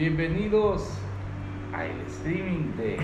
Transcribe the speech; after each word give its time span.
Bienvenidos 0.00 0.88
al 1.74 1.90
streaming 2.06 2.74
de. 2.78 2.96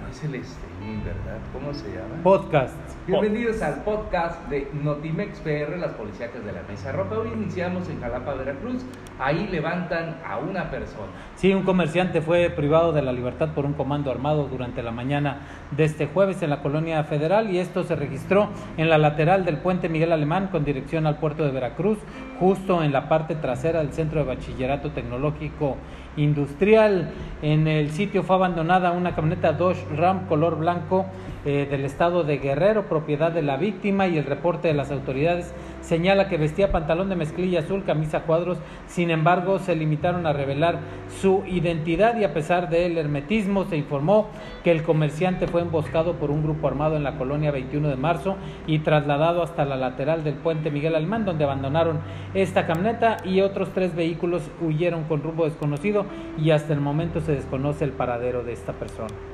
No 0.00 0.08
es 0.10 0.24
el 0.24 0.34
streaming, 0.36 1.04
¿verdad? 1.04 1.40
¿Cómo 1.52 1.74
se 1.74 1.88
llama? 1.88 2.22
Podcast. 2.22 2.74
Bienvenidos 3.06 3.60
al 3.60 3.84
podcast 3.84 4.48
de 4.48 4.66
Notimex 4.72 5.40
PR, 5.40 5.76
las 5.76 5.92
policíacas 5.92 6.42
de 6.42 6.52
la 6.52 6.62
Mesa 6.62 6.90
Ropa. 6.90 7.18
Hoy 7.18 7.28
iniciamos 7.34 7.90
en 7.90 8.00
Jalapa, 8.00 8.32
Veracruz. 8.32 8.82
Ahí 9.18 9.46
levantan 9.48 10.16
a 10.26 10.38
una 10.38 10.70
persona. 10.70 11.12
Sí, 11.36 11.52
un 11.52 11.64
comerciante 11.64 12.22
fue 12.22 12.48
privado 12.48 12.92
de 12.92 13.02
la 13.02 13.12
libertad 13.12 13.50
por 13.54 13.66
un 13.66 13.74
comando 13.74 14.10
armado 14.10 14.48
durante 14.48 14.82
la 14.82 14.90
mañana 14.90 15.40
de 15.70 15.84
este 15.84 16.06
jueves 16.06 16.42
en 16.42 16.48
la 16.48 16.62
colonia 16.62 17.04
federal 17.04 17.50
y 17.50 17.58
esto 17.58 17.84
se 17.84 17.94
registró 17.94 18.48
en 18.78 18.88
la 18.88 18.96
lateral 18.96 19.44
del 19.44 19.58
puente 19.58 19.90
Miguel 19.90 20.12
Alemán 20.12 20.48
con 20.50 20.64
dirección 20.64 21.06
al 21.06 21.18
puerto 21.18 21.44
de 21.44 21.50
Veracruz, 21.50 21.98
justo 22.42 22.82
en 22.82 22.90
la 22.90 23.08
parte 23.08 23.36
trasera 23.36 23.78
del 23.78 23.92
Centro 23.92 24.18
de 24.18 24.26
Bachillerato 24.26 24.90
Tecnológico 24.90 25.76
Industrial. 26.16 27.12
En 27.40 27.68
el 27.68 27.92
sitio 27.92 28.24
fue 28.24 28.34
abandonada 28.34 28.90
una 28.90 29.14
camioneta 29.14 29.52
Dodge 29.52 29.86
Ram 29.94 30.26
color 30.26 30.58
blanco 30.58 31.06
eh, 31.44 31.68
del 31.70 31.84
estado 31.84 32.24
de 32.24 32.38
Guerrero, 32.38 32.88
propiedad 32.88 33.30
de 33.30 33.42
la 33.42 33.58
víctima, 33.58 34.08
y 34.08 34.18
el 34.18 34.24
reporte 34.24 34.66
de 34.66 34.74
las 34.74 34.90
autoridades 34.90 35.54
señala 35.82 36.28
que 36.28 36.38
vestía 36.38 36.72
pantalón 36.72 37.08
de 37.08 37.16
mezclilla 37.16 37.60
azul, 37.60 37.84
camisa 37.84 38.22
cuadros, 38.22 38.58
sin 38.86 39.10
embargo 39.10 39.58
se 39.58 39.76
limitaron 39.76 40.26
a 40.26 40.32
revelar 40.32 40.78
su 41.20 41.42
identidad 41.46 42.16
y 42.16 42.24
a 42.24 42.32
pesar 42.32 42.70
del 42.70 42.96
hermetismo 42.96 43.64
se 43.64 43.76
informó 43.76 44.28
que 44.64 44.70
el 44.70 44.82
comerciante 44.82 45.46
fue 45.46 45.60
emboscado 45.60 46.14
por 46.14 46.30
un 46.30 46.42
grupo 46.42 46.68
armado 46.68 46.96
en 46.96 47.04
la 47.04 47.18
colonia 47.18 47.50
21 47.50 47.88
de 47.88 47.96
marzo 47.96 48.36
y 48.66 48.78
trasladado 48.78 49.42
hasta 49.42 49.64
la 49.64 49.76
lateral 49.76 50.24
del 50.24 50.34
puente 50.34 50.70
Miguel 50.70 50.94
Almán, 50.94 51.24
donde 51.24 51.44
abandonaron 51.44 52.00
esta 52.34 52.66
camioneta 52.66 53.18
y 53.24 53.40
otros 53.40 53.70
tres 53.74 53.94
vehículos 53.94 54.42
huyeron 54.60 55.04
con 55.04 55.22
rumbo 55.22 55.44
desconocido 55.44 56.06
y 56.38 56.50
hasta 56.50 56.72
el 56.72 56.80
momento 56.80 57.20
se 57.20 57.32
desconoce 57.32 57.84
el 57.84 57.92
paradero 57.92 58.42
de 58.42 58.52
esta 58.52 58.72
persona 58.72 59.31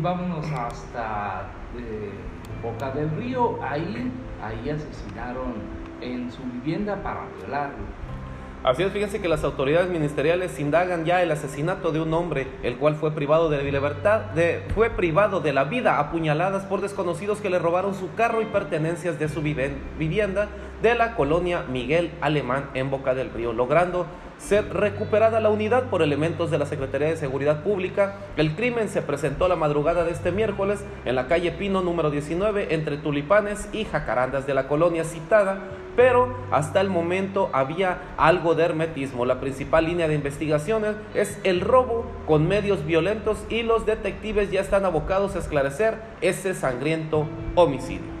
vámonos 0.00 0.46
hasta 0.50 1.50
eh, 1.76 2.10
Boca 2.62 2.90
del 2.92 3.10
Río. 3.16 3.62
Ahí, 3.62 4.10
ahí 4.42 4.70
asesinaron 4.70 5.54
en 6.00 6.30
su 6.30 6.42
vivienda 6.44 7.02
para 7.02 7.26
violarlo. 7.38 8.02
Así 8.64 8.84
es, 8.84 8.92
fíjense 8.92 9.20
que 9.20 9.26
las 9.26 9.42
autoridades 9.42 9.90
ministeriales 9.90 10.60
indagan 10.60 11.04
ya 11.04 11.20
el 11.20 11.32
asesinato 11.32 11.90
de 11.90 12.00
un 12.00 12.14
hombre, 12.14 12.46
el 12.62 12.76
cual 12.76 12.94
fue 12.94 13.10
privado 13.10 13.48
de 13.50 13.60
libertad, 13.64 14.20
de, 14.36 14.64
fue 14.72 14.88
privado 14.88 15.40
de 15.40 15.52
la 15.52 15.64
vida 15.64 15.98
a 15.98 16.12
puñaladas 16.12 16.64
por 16.66 16.80
desconocidos 16.80 17.40
que 17.40 17.50
le 17.50 17.58
robaron 17.58 17.92
su 17.94 18.14
carro 18.14 18.40
y 18.40 18.44
pertenencias 18.44 19.18
de 19.18 19.28
su 19.28 19.42
vivienda 19.42 20.46
de 20.82 20.94
la 20.96 21.14
colonia 21.14 21.62
Miguel 21.70 22.10
Alemán 22.20 22.68
en 22.74 22.90
Boca 22.90 23.14
del 23.14 23.30
Río, 23.30 23.52
logrando 23.52 24.06
ser 24.36 24.74
recuperada 24.74 25.38
la 25.38 25.50
unidad 25.50 25.84
por 25.84 26.02
elementos 26.02 26.50
de 26.50 26.58
la 26.58 26.66
Secretaría 26.66 27.08
de 27.08 27.16
Seguridad 27.16 27.62
Pública. 27.62 28.16
El 28.36 28.56
crimen 28.56 28.88
se 28.88 29.00
presentó 29.00 29.46
la 29.46 29.54
madrugada 29.54 30.04
de 30.04 30.10
este 30.10 30.32
miércoles 30.32 30.84
en 31.04 31.14
la 31.14 31.28
calle 31.28 31.52
Pino 31.52 31.80
número 31.80 32.10
19 32.10 32.74
entre 32.74 32.96
Tulipanes 32.96 33.68
y 33.72 33.84
Jacarandas 33.84 34.44
de 34.46 34.54
la 34.54 34.66
colonia 34.66 35.04
citada, 35.04 35.60
pero 35.94 36.36
hasta 36.50 36.80
el 36.80 36.90
momento 36.90 37.50
había 37.52 37.98
algo 38.16 38.56
de 38.56 38.64
hermetismo. 38.64 39.24
La 39.24 39.38
principal 39.38 39.86
línea 39.86 40.08
de 40.08 40.14
investigaciones 40.14 40.96
es 41.14 41.38
el 41.44 41.60
robo 41.60 42.06
con 42.26 42.48
medios 42.48 42.84
violentos 42.84 43.44
y 43.48 43.62
los 43.62 43.86
detectives 43.86 44.50
ya 44.50 44.60
están 44.60 44.84
abocados 44.84 45.36
a 45.36 45.38
esclarecer 45.38 45.98
ese 46.20 46.54
sangriento 46.54 47.28
homicidio 47.54 48.11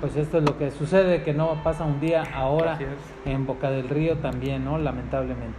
pues 0.00 0.16
esto 0.16 0.38
es 0.38 0.44
lo 0.44 0.56
que 0.58 0.70
sucede, 0.70 1.22
que 1.22 1.32
no 1.32 1.62
pasa 1.62 1.84
un 1.84 2.00
día 2.00 2.24
ahora 2.34 2.78
en 3.24 3.46
Boca 3.46 3.70
del 3.70 3.88
Río 3.88 4.18
también, 4.18 4.64
¿no? 4.64 4.78
Lamentablemente. 4.78 5.58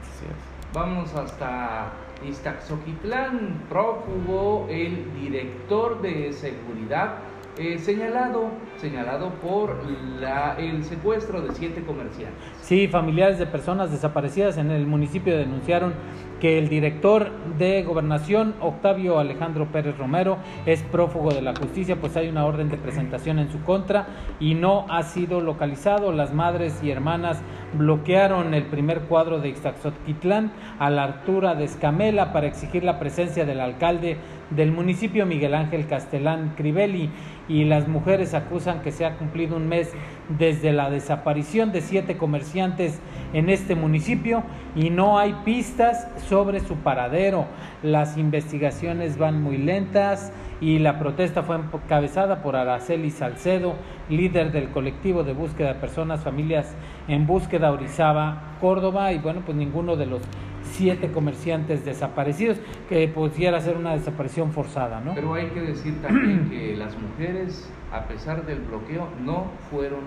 Vamos 0.73 1.13
hasta 1.15 1.91
Iztaxoquitlán, 2.27 3.63
prófugo, 3.69 4.67
el 4.69 5.13
director 5.13 6.01
de 6.01 6.31
seguridad 6.33 7.15
eh, 7.57 7.77
señalado, 7.77 8.51
señalado 8.77 9.31
por 9.41 9.75
la, 10.19 10.55
el 10.57 10.83
secuestro 10.85 11.41
de 11.41 11.53
siete 11.53 11.83
comerciantes. 11.83 12.39
Sí, 12.61 12.87
familiares 12.87 13.37
de 13.37 13.47
personas 13.47 13.91
desaparecidas 13.91 14.57
en 14.57 14.71
el 14.71 14.87
municipio 14.87 15.37
denunciaron 15.37 15.93
que 16.39 16.57
el 16.57 16.69
director 16.69 17.31
de 17.57 17.83
gobernación, 17.83 18.55
Octavio 18.61 19.19
Alejandro 19.19 19.67
Pérez 19.71 19.97
Romero, 19.97 20.37
es 20.65 20.81
prófugo 20.83 21.31
de 21.31 21.41
la 21.41 21.55
justicia, 21.55 21.97
pues 21.97 22.15
hay 22.15 22.29
una 22.29 22.45
orden 22.45 22.69
de 22.69 22.77
presentación 22.77 23.39
en 23.39 23.51
su 23.51 23.61
contra 23.63 24.07
y 24.39 24.55
no 24.55 24.85
ha 24.89 25.03
sido 25.03 25.41
localizado. 25.41 26.11
Las 26.11 26.33
madres 26.33 26.79
y 26.81 26.91
hermanas 26.91 27.41
bloquearon 27.73 28.53
el 28.53 28.63
primer 28.63 29.01
cuadro 29.01 29.39
de 29.39 29.49
Ixtaxotquitlán 29.49 30.51
a 30.79 30.89
la 30.89 31.03
altura 31.03 31.55
de 31.55 31.65
Escamela 31.65 32.33
para 32.33 32.47
exigir 32.47 32.83
la 32.83 32.99
presencia 32.99 33.45
del 33.45 33.59
alcalde 33.59 34.17
del 34.49 34.71
municipio 34.71 35.25
Miguel 35.25 35.53
Ángel 35.53 35.87
Castelán 35.87 36.53
Crivelli 36.55 37.09
y 37.47 37.65
las 37.65 37.87
mujeres 37.87 38.33
acusan 38.33 38.81
que 38.81 38.91
se 38.91 39.05
ha 39.05 39.17
cumplido 39.17 39.55
un 39.57 39.67
mes 39.67 39.91
desde 40.37 40.71
la 40.71 40.89
desaparición 40.89 41.71
de 41.71 41.81
siete 41.81 42.17
comerciantes 42.17 42.99
en 43.33 43.49
este 43.49 43.75
municipio 43.75 44.43
y 44.75 44.89
no 44.89 45.19
hay 45.19 45.33
pistas 45.43 46.07
sobre 46.29 46.59
su 46.59 46.75
paradero. 46.75 47.47
Las 47.83 48.17
investigaciones 48.17 49.17
van 49.17 49.41
muy 49.41 49.57
lentas 49.57 50.31
y 50.61 50.79
la 50.79 50.99
protesta 50.99 51.43
fue 51.43 51.55
encabezada 51.55 52.41
por 52.43 52.55
Araceli 52.55 53.09
Salcedo, 53.09 53.73
líder 54.09 54.51
del 54.51 54.69
colectivo 54.69 55.23
de 55.23 55.33
búsqueda 55.33 55.73
de 55.73 55.79
personas, 55.79 56.23
familias 56.23 56.75
en 57.07 57.25
búsqueda 57.25 57.71
Orizaba, 57.71 58.55
Córdoba 58.61 59.11
y 59.11 59.17
bueno, 59.17 59.41
pues 59.45 59.57
ninguno 59.57 59.95
de 59.95 60.05
los 60.05 60.21
siete 60.63 61.11
comerciantes 61.11 61.83
desaparecidos, 61.83 62.57
que 62.87 63.07
pudiera 63.07 63.59
ser 63.59 63.75
una 63.75 63.93
desaparición 63.93 64.51
forzada, 64.51 65.01
¿no? 65.01 65.15
Pero 65.15 65.33
hay 65.33 65.47
que 65.47 65.61
decir 65.61 65.99
también 66.01 66.49
que 66.49 66.77
las 66.77 66.95
mujeres, 66.97 67.71
a 67.91 68.03
pesar 68.03 68.45
del 68.45 68.59
bloqueo, 68.59 69.07
no 69.25 69.45
fueron 69.71 70.01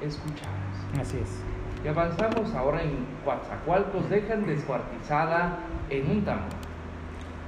escuchadas. 0.00 1.00
Así 1.00 1.18
es. 1.18 1.57
Y 1.84 1.88
avanzamos 1.88 2.54
ahora 2.54 2.82
en 2.82 3.06
Coatzacoalcos, 3.24 4.10
dejan 4.10 4.46
descuartizada 4.46 5.58
en 5.90 6.10
un 6.10 6.24
tambor. 6.24 6.48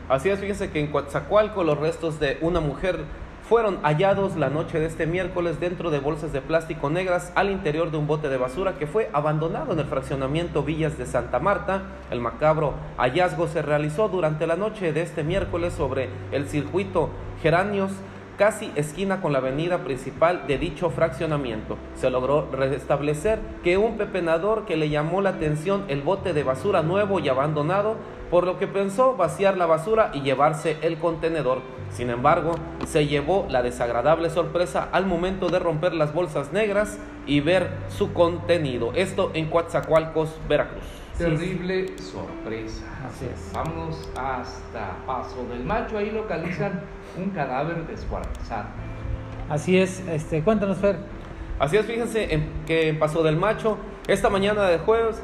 Así 0.09 0.29
es, 0.29 0.41
fíjense 0.41 0.71
que 0.71 0.81
en 0.81 0.89
Coatzacoalco 0.89 1.65
los 1.65 1.79
restos 1.79 2.19
de 2.21 2.39
una 2.41 2.61
mujer 2.61 3.05
fueron 3.51 3.79
hallados 3.83 4.37
la 4.37 4.49
noche 4.49 4.79
de 4.79 4.87
este 4.87 5.07
miércoles 5.07 5.59
dentro 5.59 5.91
de 5.91 5.99
bolsas 5.99 6.33
de 6.33 6.41
plástico 6.41 6.89
negras 6.89 7.33
al 7.35 7.51
interior 7.51 7.91
de 7.91 7.97
un 7.97 8.07
bote 8.07 8.29
de 8.29 8.37
basura 8.37 8.79
que 8.79 8.87
fue 8.87 9.11
abandonado 9.13 9.73
en 9.73 9.81
el 9.81 9.87
fraccionamiento 9.87 10.63
Villas 10.63 10.97
de 10.97 11.05
Santa 11.07 11.41
Marta. 11.41 11.83
El 12.13 12.21
macabro 12.21 12.75
hallazgo 12.97 13.49
se 13.49 13.63
realizó 13.63 14.09
durante 14.09 14.47
la 14.47 14.55
noche 14.55 14.93
de 14.93 15.03
este 15.03 15.25
miércoles 15.25 15.73
sobre 15.73 16.09
el 16.31 16.47
circuito 16.49 17.11
Geranios 17.43 17.91
casi 18.41 18.73
esquina 18.75 19.21
con 19.21 19.33
la 19.33 19.39
avenida 19.39 19.85
principal 19.85 20.47
de 20.47 20.57
dicho 20.57 20.89
fraccionamiento. 20.89 21.77
Se 21.95 22.09
logró 22.09 22.49
restablecer 22.51 23.39
que 23.63 23.77
un 23.77 23.99
pepenador 23.99 24.65
que 24.65 24.79
le 24.79 24.89
llamó 24.89 25.21
la 25.21 25.29
atención 25.29 25.85
el 25.89 26.01
bote 26.01 26.33
de 26.33 26.43
basura 26.43 26.81
nuevo 26.81 27.21
y 27.21 27.29
abandonado, 27.29 27.97
por 28.31 28.45
lo 28.45 28.59
que 28.59 28.67
pensó 28.67 29.15
vaciar 29.15 29.59
la 29.59 29.67
basura 29.67 30.11
y 30.15 30.23
llevarse 30.23 30.79
el 30.81 30.97
contenedor. 30.97 31.61
Sin 31.91 32.09
embargo, 32.09 32.53
se 32.87 33.07
llevó 33.07 33.47
la 33.51 33.61
desagradable 33.63 34.31
sorpresa 34.31 34.89
al 34.91 35.05
momento 35.05 35.51
de 35.51 35.59
romper 35.59 35.93
las 35.93 36.15
bolsas 36.15 36.51
negras 36.51 36.99
y 37.27 37.41
ver 37.41 37.69
su 37.91 38.15
contenido. 38.15 38.93
Esto 38.95 39.33
en 39.35 39.51
Coatzacoalcos, 39.51 40.35
Veracruz. 40.49 41.00
Terrible 41.21 41.87
sorpresa. 41.99 42.87
Así 43.07 43.27
es. 43.27 43.53
Vamos 43.53 44.09
hasta 44.17 44.97
Paso 45.07 45.47
del 45.51 45.63
Macho. 45.65 45.99
Ahí 45.99 46.11
localizan 46.11 46.81
un 47.15 47.29
cadáver 47.29 47.87
descuartizado. 47.87 48.69
Así 49.51 49.77
es. 49.77 50.01
Este, 50.09 50.43
cuéntanos, 50.43 50.79
Fer. 50.79 50.97
Así 51.59 51.77
es, 51.77 51.85
fíjense 51.85 52.41
que 52.67 52.89
en 52.89 52.99
Paso 52.99 53.23
del 53.23 53.37
Macho, 53.37 53.77
esta 54.09 54.31
mañana 54.31 54.65
de 54.65 54.79
jueves, 54.79 55.21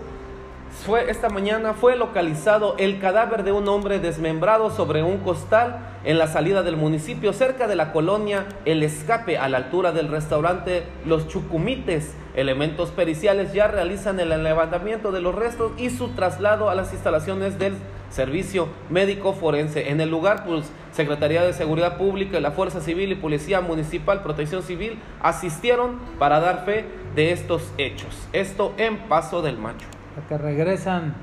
fue, 0.70 1.10
esta 1.10 1.28
mañana 1.28 1.74
fue 1.74 1.96
localizado 1.96 2.76
el 2.78 3.00
cadáver 3.00 3.42
de 3.42 3.52
un 3.52 3.68
hombre 3.68 3.98
desmembrado 3.98 4.70
sobre 4.70 5.02
un 5.02 5.18
costal 5.18 5.78
en 6.04 6.18
la 6.18 6.28
salida 6.28 6.62
del 6.62 6.76
municipio, 6.76 7.32
cerca 7.32 7.66
de 7.66 7.74
la 7.74 7.92
colonia 7.92 8.46
El 8.64 8.82
Escape, 8.84 9.38
a 9.38 9.48
la 9.48 9.56
altura 9.56 9.90
del 9.90 10.08
restaurante 10.08 10.84
Los 11.04 11.26
Chucumites. 11.26 12.14
Elementos 12.36 12.90
periciales 12.90 13.52
ya 13.52 13.66
realizan 13.66 14.20
el 14.20 14.28
levantamiento 14.44 15.10
de 15.10 15.20
los 15.20 15.34
restos 15.34 15.72
y 15.76 15.90
su 15.90 16.10
traslado 16.10 16.70
a 16.70 16.74
las 16.74 16.92
instalaciones 16.92 17.58
del 17.58 17.74
Servicio 18.10 18.68
Médico 18.88 19.32
Forense. 19.32 19.90
En 19.90 20.00
el 20.00 20.10
lugar, 20.10 20.44
pues, 20.46 20.70
Secretaría 20.92 21.42
de 21.42 21.52
Seguridad 21.52 21.96
Pública, 21.96 22.38
la 22.38 22.52
Fuerza 22.52 22.80
Civil 22.80 23.10
y 23.10 23.16
Policía 23.16 23.60
Municipal, 23.60 24.22
Protección 24.22 24.62
Civil, 24.62 25.00
asistieron 25.20 25.98
para 26.18 26.38
dar 26.38 26.64
fe 26.64 26.84
de 27.16 27.32
estos 27.32 27.72
hechos. 27.78 28.28
Esto 28.32 28.72
en 28.76 28.98
Paso 29.08 29.42
del 29.42 29.58
Macho 29.58 29.95
que 30.28 30.38
regresan 30.38 31.14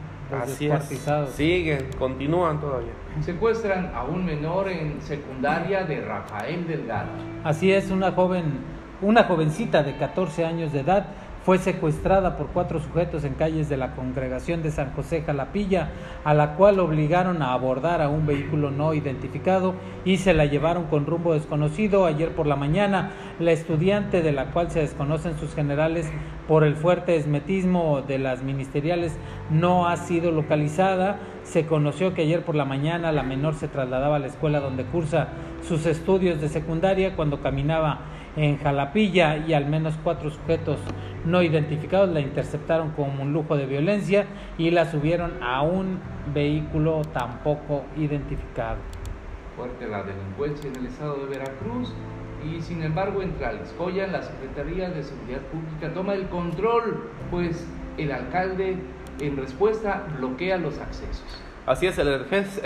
Así 0.42 0.70
Siguen, 1.36 1.90
continúan 2.00 2.60
todavía. 2.60 2.94
Secuestran 3.22 3.92
a 3.94 4.04
un 4.04 4.26
menor 4.26 4.70
en 4.70 5.02
secundaria 5.02 5.84
de 5.84 6.02
Rafael 6.02 6.68
Delgado. 6.68 7.10
Así 7.44 7.72
es, 7.72 7.92
una 7.92 8.12
joven, 8.12 8.46
una 9.02 9.26
jovencita 9.26 9.84
de 9.84 9.96
14 9.98 10.46
años 10.46 10.72
de 10.74 10.80
edad 10.80 11.06
fue 11.46 11.58
secuestrada 11.58 12.38
por 12.38 12.48
cuatro 12.48 12.80
sujetos 12.80 13.26
en 13.26 13.34
calles 13.34 13.68
de 13.68 13.76
la 13.76 13.96
congregación 13.96 14.64
de 14.64 14.72
San 14.72 14.94
José 14.94 15.24
Jalapilla, 15.24 15.90
a 16.24 16.34
la 16.34 16.56
cual 16.56 16.80
obligaron 16.80 17.42
a 17.42 17.54
abordar 17.54 18.02
a 18.02 18.10
un 18.10 18.26
vehículo 18.26 18.72
no 18.72 18.94
identificado 18.94 19.74
y 20.06 20.18
se 20.18 20.34
la 20.34 20.46
llevaron 20.46 20.86
con 20.86 21.06
rumbo 21.06 21.34
desconocido. 21.34 22.06
Ayer 22.06 22.34
por 22.34 22.48
la 22.48 22.56
mañana, 22.56 23.12
la 23.40 23.52
estudiante 23.52 24.22
de 24.22 24.32
la 24.32 24.52
cual 24.52 24.72
se 24.72 24.80
desconocen 24.80 25.38
sus 25.38 25.54
generales 25.54 26.10
por 26.48 26.64
el 26.64 26.76
fuerte 26.76 27.16
esmetismo 27.16 28.02
de 28.02 28.20
las 28.20 28.44
ministeriales 28.44 29.18
no 29.50 29.88
ha 29.88 29.98
sido 29.98 30.32
localizada. 30.32 31.18
Se 31.44 31.66
conoció 31.66 32.14
que 32.14 32.22
ayer 32.22 32.46
por 32.46 32.56
la 32.56 32.66
mañana 32.66 33.12
la 33.12 33.24
menor 33.24 33.56
se 33.56 33.68
trasladaba 33.68 34.16
a 34.16 34.20
la 34.20 34.28
escuela 34.28 34.62
donde 34.62 34.86
cursa 34.86 35.28
sus 35.68 35.86
estudios 35.86 36.40
de 36.40 36.48
secundaria 36.48 37.16
cuando 37.16 37.42
caminaba 37.42 38.00
en 38.36 38.58
Jalapilla 38.58 39.38
y 39.38 39.54
al 39.54 39.68
menos 39.68 39.96
cuatro 40.04 40.30
sujetos 40.30 40.80
no 41.26 41.42
identificados 41.42 42.10
la 42.10 42.20
interceptaron 42.20 42.92
con 42.92 43.20
un 43.20 43.32
lujo 43.34 43.56
de 43.56 43.66
violencia 43.66 44.26
y 44.58 44.72
la 44.72 44.90
subieron 44.90 45.32
a 45.42 45.62
un 45.62 46.00
vehículo 46.34 47.02
tampoco 47.14 47.86
identificado. 47.96 48.78
Fuerte 49.56 49.88
la 49.88 50.04
delincuencia 50.04 50.70
en 50.70 50.76
el 50.78 50.88
estado 50.88 51.18
de 51.18 51.26
Veracruz 51.28 51.94
y 52.44 52.62
sin 52.62 52.84
embargo 52.84 53.22
en 53.22 53.32
Tlaxcoya 53.34 54.08
la 54.08 54.22
Secretaría 54.22 54.90
de 54.90 55.04
Seguridad 55.04 55.42
Pública 55.42 55.94
toma 55.94 56.14
el 56.16 56.28
control, 56.28 57.10
pues 57.32 57.68
el 57.98 58.12
alcalde 58.12 58.78
en 59.20 59.38
respuesta 59.38 60.06
bloquea 60.18 60.58
los 60.58 60.80
accesos. 60.80 61.24
Así 61.66 61.88
es, 61.88 61.98
el, 61.98 62.10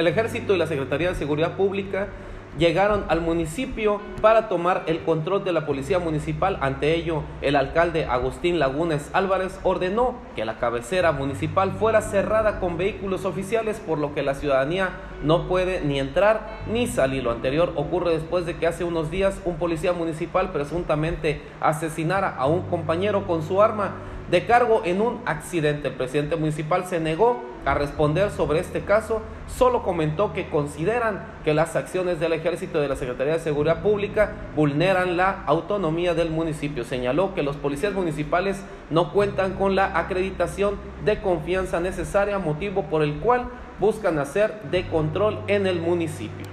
ejército 0.07 0.55
y 0.55 0.57
la 0.57 0.65
Secretaría 0.65 1.09
de 1.09 1.15
Seguridad 1.15 1.55
Pública 1.55 2.07
llegaron 2.57 3.05
al 3.07 3.21
municipio 3.21 4.01
para 4.21 4.47
tomar 4.49 4.83
el 4.87 5.03
control 5.03 5.43
de 5.43 5.53
la 5.53 5.65
policía 5.65 5.99
municipal. 5.99 6.57
Ante 6.61 6.95
ello, 6.95 7.23
el 7.41 7.55
alcalde 7.55 8.05
Agustín 8.05 8.59
Lagunes 8.59 9.09
Álvarez 9.13 9.59
ordenó 9.63 10.15
que 10.35 10.45
la 10.45 10.57
cabecera 10.57 11.11
municipal 11.11 11.71
fuera 11.71 12.01
cerrada 12.01 12.59
con 12.59 12.77
vehículos 12.77 13.25
oficiales, 13.25 13.79
por 13.79 13.97
lo 13.97 14.13
que 14.13 14.23
la 14.23 14.35
ciudadanía 14.35 14.89
no 15.23 15.47
puede 15.47 15.81
ni 15.81 15.99
entrar 15.99 16.59
ni 16.71 16.87
salir. 16.87 17.23
Lo 17.23 17.31
anterior 17.31 17.73
ocurre 17.75 18.11
después 18.11 18.45
de 18.45 18.57
que 18.57 18.67
hace 18.67 18.83
unos 18.83 19.11
días 19.11 19.39
un 19.45 19.55
policía 19.55 19.93
municipal 19.93 20.51
presuntamente 20.51 21.41
asesinara 21.61 22.35
a 22.35 22.47
un 22.47 22.61
compañero 22.63 23.25
con 23.25 23.43
su 23.43 23.61
arma 23.61 23.95
de 24.29 24.45
cargo 24.45 24.81
en 24.83 25.01
un 25.01 25.21
accidente. 25.25 25.87
El 25.87 25.93
presidente 25.93 26.35
municipal 26.35 26.85
se 26.85 26.99
negó 26.99 27.41
a 27.67 27.73
responder 27.73 28.31
sobre 28.31 28.59
este 28.59 28.81
caso, 28.81 29.21
solo 29.47 29.83
comentó 29.83 30.31
que 30.31 30.49
consideran 30.49 31.25
que 31.43 31.53
las 31.53 31.75
acciones 31.75 32.19
del 32.19 32.33
ejército 32.33 32.79
y 32.79 32.81
de 32.81 32.87
la 32.87 32.95
Secretaría 32.95 33.33
de 33.33 33.39
Seguridad 33.39 33.81
Pública 33.81 34.31
vulneran 34.55 35.17
la 35.17 35.43
autonomía 35.45 36.13
del 36.13 36.29
municipio. 36.29 36.85
Señaló 36.85 37.33
que 37.35 37.43
los 37.43 37.57
policías 37.57 37.93
municipales 37.93 38.63
no 38.89 39.11
cuentan 39.11 39.53
con 39.53 39.75
la 39.75 39.97
acreditación 39.97 40.75
de 41.03 41.21
confianza 41.21 41.79
necesaria, 41.79 42.39
motivo 42.39 42.83
por 42.83 43.03
el 43.03 43.19
cual 43.19 43.47
buscan 43.79 44.17
hacer 44.17 44.61
de 44.71 44.87
control 44.87 45.39
en 45.47 45.67
el 45.67 45.81
municipio. 45.81 46.45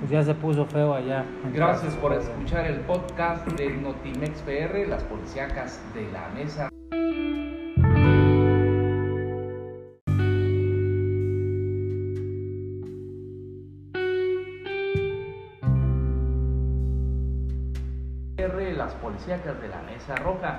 Pues 0.00 0.10
ya 0.10 0.22
se 0.22 0.34
puso 0.34 0.66
feo 0.66 0.94
allá. 0.94 1.24
Gracias 1.52 1.94
por 1.94 2.12
escuchar 2.12 2.66
el 2.66 2.80
podcast 2.80 3.46
de 3.52 3.70
Notimex 3.70 4.42
PR, 4.42 4.88
las 4.88 5.02
policíacas 5.04 5.80
de 5.94 6.10
la 6.12 6.28
mesa. 6.34 6.68
Las 18.78 18.94
policíacas 18.94 19.60
de 19.60 19.68
la 19.68 19.82
Mesa 19.82 20.14
Roja. 20.14 20.56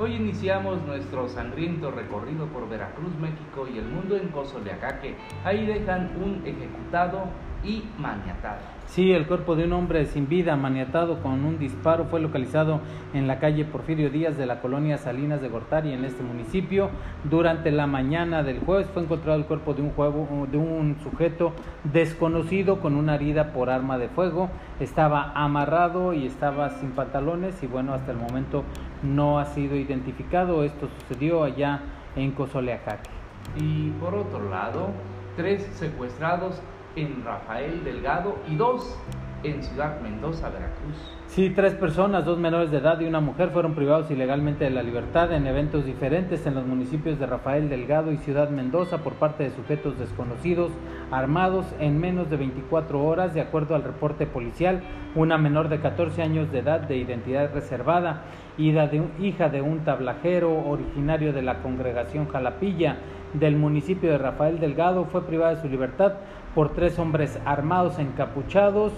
Hoy 0.00 0.16
iniciamos 0.16 0.82
nuestro 0.82 1.28
sangriento 1.28 1.92
recorrido 1.92 2.46
por 2.48 2.68
Veracruz, 2.68 3.14
México 3.20 3.68
y 3.72 3.78
el 3.78 3.84
mundo 3.84 4.16
en 4.16 4.28
Cozoleacaque. 4.30 5.16
Ahí 5.44 5.64
dejan 5.64 6.10
un 6.20 6.42
ejecutado 6.44 7.28
y 7.64 7.84
maniatado. 7.98 8.58
Sí, 8.86 9.12
el 9.12 9.26
cuerpo 9.26 9.56
de 9.56 9.64
un 9.64 9.72
hombre 9.72 10.06
sin 10.06 10.28
vida, 10.28 10.54
maniatado 10.56 11.20
con 11.20 11.44
un 11.44 11.58
disparo, 11.58 12.04
fue 12.04 12.20
localizado 12.20 12.80
en 13.12 13.26
la 13.26 13.40
calle 13.40 13.64
Porfirio 13.64 14.10
Díaz 14.10 14.36
de 14.36 14.46
la 14.46 14.60
colonia 14.60 14.98
Salinas 14.98 15.40
de 15.40 15.48
Gortari, 15.48 15.92
en 15.92 16.04
este 16.04 16.22
municipio. 16.22 16.90
Durante 17.24 17.72
la 17.72 17.86
mañana 17.86 18.42
del 18.42 18.60
jueves 18.60 18.86
fue 18.92 19.02
encontrado 19.02 19.38
el 19.38 19.46
cuerpo 19.46 19.74
de 19.74 19.82
un, 19.82 19.90
juego, 19.90 20.46
de 20.50 20.58
un 20.58 20.96
sujeto 21.02 21.52
desconocido 21.92 22.80
con 22.80 22.94
una 22.94 23.16
herida 23.16 23.52
por 23.52 23.70
arma 23.70 23.98
de 23.98 24.08
fuego. 24.08 24.50
Estaba 24.78 25.32
amarrado 25.34 26.12
y 26.12 26.26
estaba 26.26 26.70
sin 26.70 26.90
pantalones 26.92 27.60
y 27.62 27.66
bueno, 27.66 27.94
hasta 27.94 28.12
el 28.12 28.18
momento 28.18 28.62
no 29.02 29.40
ha 29.40 29.46
sido 29.46 29.74
identificado. 29.74 30.62
Esto 30.62 30.88
sucedió 31.00 31.42
allá 31.42 31.80
en 32.14 32.30
Cozoleacaque. 32.32 33.10
Y 33.56 33.90
por 34.00 34.14
otro 34.14 34.48
lado, 34.50 34.90
tres 35.36 35.62
secuestrados 35.74 36.60
en 36.96 37.24
Rafael 37.24 37.84
Delgado 37.84 38.36
y 38.48 38.56
dos 38.56 38.98
en 39.44 39.62
Ciudad 39.62 40.00
Mendoza, 40.00 40.48
Veracruz. 40.48 40.96
Sí, 41.26 41.50
tres 41.50 41.74
personas, 41.74 42.24
dos 42.24 42.38
menores 42.38 42.70
de 42.70 42.78
edad 42.78 42.98
y 43.00 43.04
una 43.04 43.20
mujer 43.20 43.50
fueron 43.50 43.74
privados 43.74 44.10
ilegalmente 44.10 44.64
de 44.64 44.70
la 44.70 44.82
libertad 44.82 45.32
en 45.32 45.46
eventos 45.46 45.84
diferentes 45.84 46.46
en 46.46 46.54
los 46.54 46.66
municipios 46.66 47.18
de 47.18 47.26
Rafael 47.26 47.68
Delgado 47.68 48.12
y 48.12 48.16
Ciudad 48.18 48.48
Mendoza 48.50 48.98
por 48.98 49.14
parte 49.14 49.44
de 49.44 49.50
sujetos 49.50 49.98
desconocidos 49.98 50.70
armados 51.10 51.66
en 51.78 51.98
menos 51.98 52.30
de 52.30 52.36
24 52.36 53.04
horas, 53.04 53.34
de 53.34 53.40
acuerdo 53.40 53.74
al 53.74 53.82
reporte 53.82 54.26
policial. 54.26 54.82
Una 55.14 55.36
menor 55.36 55.68
de 55.68 55.80
14 55.80 56.22
años 56.22 56.50
de 56.50 56.60
edad 56.60 56.80
de 56.80 56.96
identidad 56.96 57.52
reservada, 57.52 58.22
hija 58.56 59.48
de 59.48 59.62
un 59.62 59.80
tablajero 59.80 60.56
originario 60.66 61.32
de 61.32 61.42
la 61.42 61.62
congregación 61.62 62.28
Jalapilla 62.28 62.98
del 63.32 63.56
municipio 63.56 64.10
de 64.10 64.18
Rafael 64.18 64.60
Delgado, 64.60 65.06
fue 65.06 65.26
privada 65.26 65.56
de 65.56 65.60
su 65.60 65.68
libertad 65.68 66.14
por 66.54 66.70
tres 66.72 66.98
hombres 66.98 67.38
armados 67.44 67.98
encapuchados, 67.98 68.92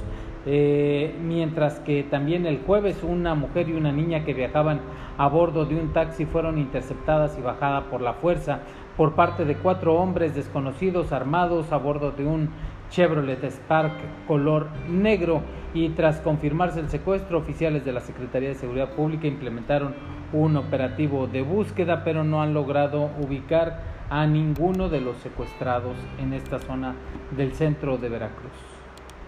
eh, 0.45 1.15
mientras 1.23 1.81
que 1.81 2.05
también 2.05 2.47
el 2.47 2.61
jueves 2.61 3.03
una 3.03 3.35
mujer 3.35 3.69
y 3.69 3.73
una 3.73 3.93
niña 3.93 4.25
que 4.25 4.35
viajaban 4.35 4.81
a 5.19 5.29
bordo 5.29 5.65
de 5.65 5.75
un 5.75 5.93
taxi 5.93 6.27
fueron 6.27 6.59
interceptadas 6.59 7.37
y 7.39 7.43
bajadas 7.43 7.85
por 7.85 8.01
la 8.01 8.13
fuerza 8.13 8.61
por 8.97 9.15
parte 9.15 9.45
de 9.45 9.57
cuatro 9.57 9.95
hombres 9.95 10.35
desconocidos 10.35 11.13
armados 11.13 11.73
a 11.73 11.77
bordo 11.77 12.13
de 12.13 12.25
un 12.25 12.51
Chevrolet 12.91 13.45
Spark 13.45 13.93
color 14.27 14.69
negro. 14.89 15.43
Y 15.75 15.91
tras 15.91 16.21
confirmarse 16.21 16.81
el 16.81 16.89
secuestro, 16.89 17.39
oficiales 17.39 17.85
de 17.85 17.93
la 17.93 18.01
Secretaría 18.01 18.49
de 18.49 18.55
Seguridad 18.55 18.91
Pública 18.91 19.27
implementaron 19.27 19.95
un 20.33 20.57
operativo 20.57 21.27
de 21.27 21.43
búsqueda, 21.43 22.03
pero 22.05 22.25
no 22.25 22.41
han 22.43 22.55
logrado 22.55 23.11
ubicar 23.21 23.96
a 24.11 24.27
ninguno 24.27 24.89
de 24.89 25.01
los 25.01 25.17
secuestrados 25.19 25.97
en 26.19 26.33
esta 26.33 26.59
zona 26.59 26.95
del 27.37 27.53
centro 27.53 27.99
de 27.99 28.09
Veracruz. 28.09 28.53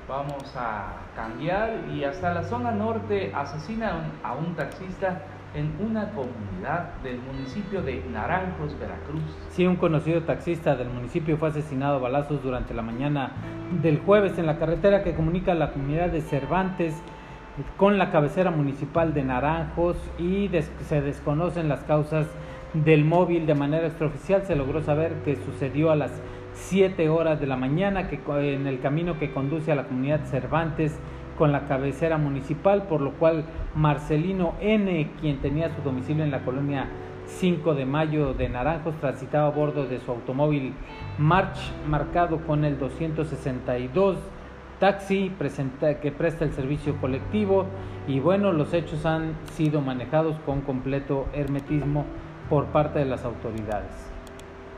Vamos 0.09 0.55
a 0.57 0.95
cambiar 1.15 1.85
y 1.93 2.05
hasta 2.05 2.33
la 2.33 2.43
zona 2.43 2.71
norte 2.71 3.33
asesinan 3.35 4.13
a 4.23 4.35
un 4.35 4.55
taxista 4.55 5.23
en 5.55 5.75
una 5.81 6.11
comunidad 6.11 6.95
del 7.03 7.19
municipio 7.21 7.83
de 7.83 8.03
Naranjos, 8.11 8.79
Veracruz. 8.79 9.23
Sí, 9.51 9.67
un 9.67 9.77
conocido 9.77 10.23
taxista 10.23 10.77
del 10.77 10.89
municipio 10.89 11.37
fue 11.37 11.49
asesinado 11.49 11.97
a 11.97 12.01
balazos 12.01 12.43
durante 12.43 12.75
la 12.75 12.83
mañana 12.83 13.33
del 13.83 13.99
jueves 14.01 14.39
en 14.39 14.47
la 14.47 14.59
carretera 14.59 15.03
que 15.03 15.15
comunica 15.15 15.55
la 15.55 15.73
comunidad 15.73 16.09
de 16.09 16.21
Cervantes 16.21 16.95
con 17.77 17.99
la 17.99 18.11
cabecera 18.11 18.51
municipal 18.51 19.15
de 19.15 19.25
Naranjos 19.25 19.97
y 20.19 20.49
se 20.87 21.01
desconocen 21.01 21.69
las 21.69 21.83
causas 21.85 22.27
del 22.75 23.05
móvil 23.05 23.47
de 23.47 23.55
manera 23.55 23.87
extraoficial. 23.87 24.43
Se 24.45 24.57
logró 24.57 24.83
saber 24.83 25.15
que 25.25 25.37
sucedió 25.37 25.91
a 25.91 25.97
las 25.97 26.13
7 26.55 27.09
horas 27.09 27.41
de 27.41 27.47
la 27.47 27.57
mañana 27.57 28.09
que, 28.09 28.21
en 28.55 28.67
el 28.67 28.81
camino 28.81 29.19
que 29.19 29.33
conduce 29.33 29.73
a 29.73 29.75
la 29.75 29.85
comunidad 29.85 30.25
Cervantes 30.25 30.99
con 31.37 31.53
la 31.53 31.67
cabecera 31.69 32.19
municipal, 32.19 32.85
por 32.89 33.01
lo 33.01 33.13
cual 33.13 33.45
Marcelino 33.75 34.55
N., 34.61 35.11
quien 35.21 35.39
tenía 35.39 35.75
su 35.75 35.83
domicilio 35.83 36.25
en 36.25 36.33
la 36.33 36.41
colonia 36.41 36.89
5 37.27 37.75
de 37.75 37.87
mayo 37.87 38.35
de 38.35 38.49
Naranjos, 38.49 38.97
transitaba 38.97 39.47
a 39.47 39.51
bordo 39.51 39.87
de 39.87 40.01
su 40.01 40.11
automóvil 40.11 40.73
March 41.19 41.59
marcado 41.87 42.39
con 42.39 42.65
el 42.65 42.79
262 42.79 44.17
taxi 44.79 45.33
que 46.01 46.13
presta 46.13 46.45
el 46.45 46.53
servicio 46.53 46.97
colectivo 47.01 47.67
y 48.07 48.21
bueno, 48.21 48.53
los 48.53 48.73
hechos 48.73 49.05
han 49.07 49.35
sido 49.53 49.81
manejados 49.81 50.37
con 50.47 50.61
completo 50.61 51.27
hermetismo 51.33 52.05
por 52.49 52.67
parte 52.67 53.01
de 53.01 53.05
las 53.05 53.25
autoridades. 53.25 53.91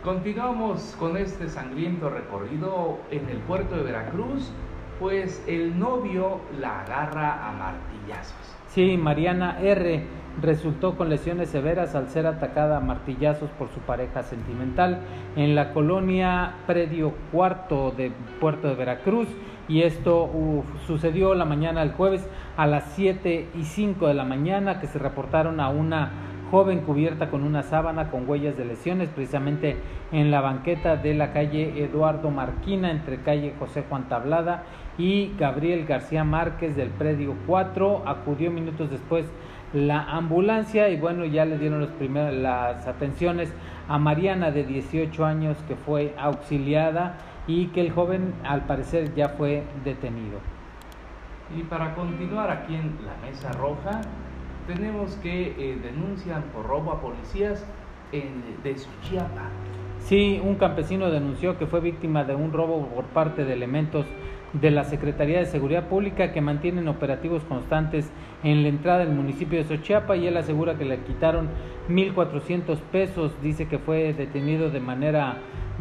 Continuamos 0.03 0.97
con 0.99 1.17
este 1.17 1.49
sangriento 1.49 2.09
recorrido 2.09 2.99
en 3.11 3.29
el 3.29 3.39
puerto 3.39 3.77
de 3.77 3.83
Veracruz, 3.83 4.50
pues 4.99 5.45
el 5.47 5.79
novio 5.79 6.41
la 6.59 6.81
agarra 6.81 7.49
a 7.49 7.53
martillazos. 7.53 8.57
Sí, 8.69 8.97
Mariana 8.97 9.59
R. 9.61 10.07
resultó 10.41 10.97
con 10.97 11.11
lesiones 11.11 11.50
severas 11.50 11.95
al 11.95 12.09
ser 12.09 12.27
atacada 12.27 12.79
a 12.79 12.81
martillazos 12.81 13.50
por 13.50 13.69
su 13.71 13.81
pareja 13.81 14.23
sentimental 14.23 15.00
en 15.37 15.55
la 15.55 15.73
colonia 15.73 16.55
Predio 16.67 17.12
Cuarto 17.33 17.91
de 17.91 18.12
Puerto 18.41 18.69
de 18.69 18.75
Veracruz 18.77 19.29
y 19.69 19.83
esto 19.83 20.31
sucedió 20.87 21.35
la 21.35 21.45
mañana 21.45 21.81
del 21.81 21.93
jueves 21.93 22.27
a 22.57 22.67
las 22.67 22.85
7 22.95 23.49
y 23.55 23.65
5 23.65 24.07
de 24.09 24.15
la 24.15 24.25
mañana 24.25 24.81
que 24.81 24.87
se 24.87 24.99
reportaron 24.99 25.61
a 25.61 25.69
una 25.69 26.30
joven 26.50 26.80
cubierta 26.80 27.30
con 27.30 27.45
una 27.45 27.62
sábana 27.62 28.11
con 28.11 28.28
huellas 28.28 28.57
de 28.57 28.64
lesiones, 28.64 29.09
precisamente 29.09 29.76
en 30.12 30.30
la 30.30 30.40
banqueta 30.40 30.97
de 30.97 31.14
la 31.14 31.33
calle 31.33 31.85
Eduardo 31.85 32.30
Marquina, 32.30 32.90
entre 32.90 33.23
calle 33.23 33.54
José 33.59 33.85
Juan 33.88 34.09
Tablada 34.09 34.64
y 34.99 35.33
Gabriel 35.38 35.87
García 35.87 36.25
Márquez 36.25 36.76
del 36.76 36.90
predio 36.90 37.35
4. 37.47 38.02
Acudió 38.07 38.50
minutos 38.50 38.90
después 38.90 39.26
la 39.73 40.02
ambulancia 40.02 40.88
y 40.88 40.97
bueno, 40.97 41.25
ya 41.25 41.45
le 41.45 41.59
dieron 41.59 41.80
los 41.80 41.90
las 42.35 42.87
atenciones 42.87 43.52
a 43.88 43.99
Mariana 43.99 44.50
de 44.50 44.64
18 44.64 45.25
años 45.25 45.57
que 45.69 45.76
fue 45.76 46.14
auxiliada 46.19 47.19
y 47.47 47.66
que 47.69 47.80
el 47.80 47.92
joven 47.92 48.35
al 48.45 48.62
parecer 48.62 49.14
ya 49.14 49.30
fue 49.30 49.62
detenido. 49.85 50.38
Y 51.57 51.62
para 51.62 51.95
continuar 51.95 52.50
aquí 52.50 52.75
en 52.75 52.97
la 53.04 53.26
Mesa 53.26 53.52
Roja, 53.52 54.00
tenemos 54.75 55.17
que 55.17 55.55
eh, 55.59 55.79
denuncian 55.83 56.43
por 56.55 56.67
robo 56.67 56.93
a 56.93 57.00
policías 57.00 57.65
en, 58.12 58.43
de 58.62 58.79
Suchiapa. 58.79 59.49
Sí, 59.99 60.41
un 60.43 60.55
campesino 60.55 61.11
denunció 61.11 61.59
que 61.59 61.67
fue 61.67 61.81
víctima 61.81 62.25
de 62.25 62.35
un 62.35 62.53
robo 62.53 62.87
por 62.87 63.05
parte 63.07 63.45
de 63.45 63.53
elementos 63.53 64.07
de 64.53 64.71
la 64.71 64.85
Secretaría 64.85 65.39
de 65.39 65.47
Seguridad 65.47 65.89
Pública 65.89 66.33
que 66.33 66.41
mantienen 66.41 66.89
operativos 66.89 67.45
constantes 67.45 68.11
en 68.43 68.62
la 68.62 68.69
entrada 68.69 69.00
del 69.00 69.11
municipio 69.11 69.59
de 69.59 69.65
Sochiapa 69.65 70.17
y 70.17 70.27
él 70.27 70.37
asegura 70.37 70.77
que 70.77 70.85
le 70.85 71.00
quitaron 71.00 71.49
1.400 71.89 72.79
pesos. 72.93 73.33
Dice 73.43 73.67
que 73.67 73.79
fue 73.79 74.12
detenido 74.12 74.71
de 74.71 74.81
manera 74.81 75.39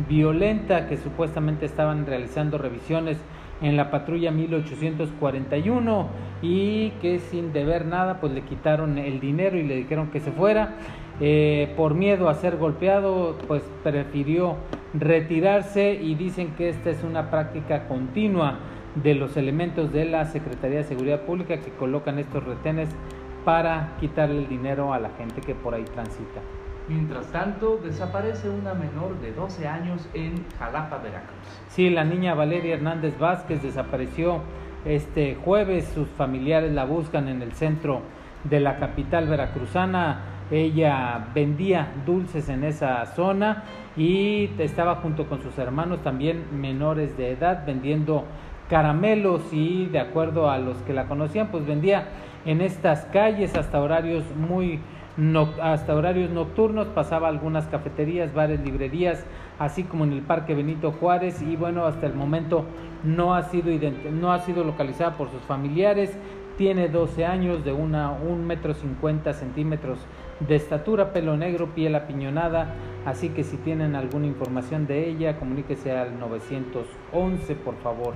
violenta, 0.08 0.88
que 0.88 0.98
supuestamente 0.98 1.66
estaban 1.66 2.06
realizando 2.06 2.58
revisiones 2.58 3.18
en 3.62 3.78
la 3.78 3.92
patrulla 3.92 4.32
1841 4.32 6.08
y 6.42 6.92
que 7.02 7.20
sin 7.20 7.52
deber 7.54 7.86
nada 7.86 8.20
pues 8.20 8.34
le 8.34 8.42
quitaron 8.42 8.98
el 8.98 9.20
dinero 9.20 9.58
y 9.58 9.64
le 9.64 9.76
dijeron 9.76 10.10
que 10.12 10.20
se 10.20 10.32
fuera. 10.32 10.76
Eh, 11.22 11.74
por 11.76 11.96
miedo 11.96 12.30
a 12.30 12.36
ser 12.36 12.56
golpeado 12.56 13.38
pues 13.48 13.62
prefirió 13.84 14.56
retirarse 14.94 15.94
y 15.94 16.16
dicen 16.16 16.54
que 16.58 16.70
esta 16.70 16.90
es 16.90 17.04
una 17.04 17.30
práctica 17.30 17.88
continua 17.88 18.60
de 18.96 19.16
los 19.16 19.36
elementos 19.38 19.92
de 19.92 20.06
la 20.06 20.26
Secretaría 20.26 20.80
de 20.80 20.84
Seguridad 20.86 21.22
Pública 21.22 21.60
que 21.60 21.72
colocan 21.72 22.20
estos 22.20 22.44
retenes 22.44 22.90
para 23.44 23.96
quitarle 24.00 24.40
el 24.40 24.50
dinero 24.50 24.94
a 24.94 25.00
la 25.00 25.10
gente 25.12 25.42
que 25.42 25.56
por 25.56 25.74
ahí 25.74 25.84
transita. 25.84 26.42
Mientras 26.90 27.28
tanto, 27.28 27.80
desaparece 27.84 28.50
una 28.50 28.74
menor 28.74 29.20
de 29.22 29.32
12 29.32 29.68
años 29.68 30.10
en 30.16 30.44
Jalapa, 30.58 30.98
Veracruz. 30.98 31.38
Sí, 31.68 31.92
la 31.92 32.04
niña 32.04 32.34
Valeria 32.34 32.74
Hernández 32.74 33.20
Vázquez 33.20 33.62
desapareció 33.62 34.42
este 34.86 35.36
jueves. 35.36 35.86
Sus 35.94 36.08
familiares 36.10 36.72
la 36.72 36.86
buscan 36.86 37.28
en 37.28 37.44
el 37.44 37.52
centro 37.52 38.02
de 38.44 38.60
la 38.60 38.78
capital 38.78 39.28
veracruzana. 39.28 40.22
Ella 40.50 41.28
vendía 41.36 41.92
dulces 42.08 42.50
en 42.50 42.64
esa 42.64 43.06
zona 43.06 43.66
y 43.96 44.50
estaba 44.58 44.96
junto 44.96 45.30
con 45.30 45.44
sus 45.44 45.60
hermanos 45.60 46.02
también 46.02 46.60
menores 46.60 47.16
de 47.18 47.34
edad 47.34 47.68
vendiendo 47.68 48.26
caramelos 48.68 49.42
y 49.52 49.86
de 49.86 50.00
acuerdo 50.00 50.50
a 50.50 50.58
los 50.58 50.78
que 50.78 50.94
la 50.94 51.06
conocían 51.06 51.50
pues 51.50 51.68
vendía 51.68 52.08
en 52.46 52.62
estas 52.62 53.06
calles 53.06 53.56
hasta 53.56 53.80
horarios 53.80 54.24
muy 54.36 54.80
hasta 55.62 55.96
horarios 55.96 56.30
nocturnos, 56.30 56.88
pasaba 56.88 57.28
algunas 57.28 57.68
cafeterías, 57.68 58.34
bares, 58.34 58.62
librerías, 58.62 59.26
así 59.58 59.84
como 59.84 60.06
en 60.06 60.14
el 60.14 60.22
Parque 60.22 60.56
Benito 60.56 60.92
Juárez 60.92 61.42
y 61.42 61.56
bueno, 61.56 61.86
hasta 61.86 62.08
el 62.08 62.14
momento 62.14 62.66
no 63.04 63.36
ha 63.36 63.44
sido, 63.44 63.72
no 64.12 64.32
ha 64.32 64.40
sido 64.40 64.64
localizada 64.64 65.18
por 65.18 65.30
sus 65.30 65.42
familiares, 65.42 66.18
tiene 66.58 66.90
12 66.90 67.26
años, 67.26 67.64
de 67.64 67.72
una, 67.72 68.12
un 68.12 68.46
metro 68.46 68.74
50 68.74 69.34
centímetros 69.34 70.00
de 70.42 70.56
estatura, 70.56 71.14
pelo 71.14 71.38
negro, 71.38 71.68
piel 71.74 71.96
apiñonada, 71.96 72.76
así 73.06 73.30
que 73.30 73.44
si 73.44 73.58
tienen 73.58 73.96
alguna 73.96 74.28
información 74.28 74.88
de 74.88 75.10
ella, 75.10 75.38
comuníquese 75.38 75.98
al 75.98 76.20
911, 76.20 77.56
por 77.56 77.76
favor. 77.78 78.14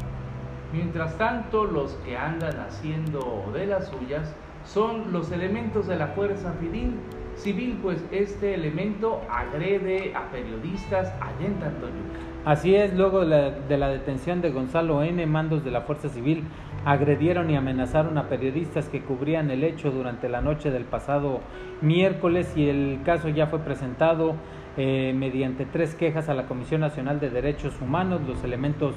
Mientras 0.74 1.18
tanto, 1.18 1.66
los 1.66 1.94
que 2.06 2.18
andan 2.18 2.60
haciendo 2.60 3.50
de 3.54 3.68
las 3.68 3.88
suyas 3.88 4.34
son 4.66 5.12
los 5.12 5.32
elementos 5.32 5.88
de 5.88 5.96
la 5.96 6.08
fuerza 6.08 6.54
civil. 6.60 6.96
Civil, 7.36 7.80
pues 7.82 8.04
este 8.12 8.54
elemento 8.54 9.22
agrede 9.30 10.14
a 10.16 10.30
periodistas 10.32 11.12
allá 11.20 11.48
en. 11.48 11.56
Así 12.46 12.76
es, 12.76 12.94
luego 12.94 13.26
de 13.26 13.78
la, 13.78 13.88
detención 13.88 14.42
de 14.42 14.52
Gonzalo 14.52 15.02
N., 15.02 15.26
mandos 15.26 15.64
de 15.64 15.72
la 15.72 15.82
Fuerza 15.82 16.10
Civil 16.10 16.44
agredieron 16.86 17.50
y 17.50 17.56
amenazaron 17.56 18.18
a 18.18 18.28
periodistas 18.28 18.90
que 18.90 19.02
cubrían 19.02 19.50
el 19.50 19.64
hecho 19.64 19.92
durante 19.92 20.28
la 20.28 20.42
noche 20.42 20.70
del 20.70 20.84
pasado 20.84 21.40
miércoles 21.82 22.52
y 22.58 22.68
el 22.68 23.00
caso 23.06 23.30
ya 23.30 23.48
fue 23.48 23.60
presentado 23.60 24.36
eh, 24.76 25.14
mediante 25.16 25.66
tres 25.66 25.96
quejas 25.96 26.28
a 26.28 26.34
la 26.34 26.46
Comisión 26.46 26.82
Nacional 26.82 27.22
de 27.22 27.30
Derechos 27.30 27.80
Humanos. 27.82 28.22
Los 28.28 28.44
elementos 28.44 28.96